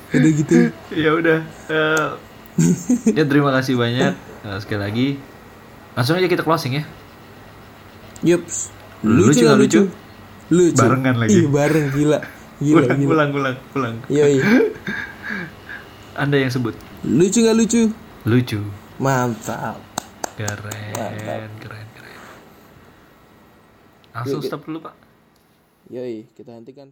Udah 0.09 0.30
gitu. 0.32 0.70
ya 0.94 1.11
udah. 1.12 1.38
Eh, 1.66 2.09
ya 3.12 3.24
terima 3.26 3.50
kasih 3.52 3.74
banyak 3.74 4.14
Eh, 4.46 4.59
sekali 4.62 4.80
lagi. 4.80 5.09
Langsung 5.92 6.14
aja 6.14 6.30
kita 6.30 6.40
closing 6.40 6.78
ya. 6.78 6.84
Yups. 8.22 8.70
Lucu 9.02 9.42
nggak 9.42 9.59
lucu? 9.59 9.82
Lucu. 10.48 10.78
Barengan 10.78 11.16
lagi. 11.18 11.34
Ih, 11.36 11.46
bareng 11.50 11.86
gila. 11.90 12.18
Gila, 12.57 12.78
Ulang, 12.80 12.96
gila. 12.96 13.11
ulang, 13.12 13.30
ulang, 13.34 13.57
ulang. 13.74 13.94
Yoi. 14.07 14.38
Anda 16.22 16.36
yang 16.38 16.48
sebut. 16.48 16.78
Lucu 17.07 17.38
nggak 17.38 17.54
lucu? 17.54 17.82
Lucu. 18.26 18.59
Mantap. 18.98 19.78
Keren, 20.34 20.90
keren, 21.22 21.50
keren. 21.62 21.86
Langsung 24.11 24.42
stop 24.42 24.66
dulu, 24.66 24.82
Pak. 24.82 24.96
Yoi, 25.92 26.26
kita 26.34 26.50
hentikan. 26.57 26.90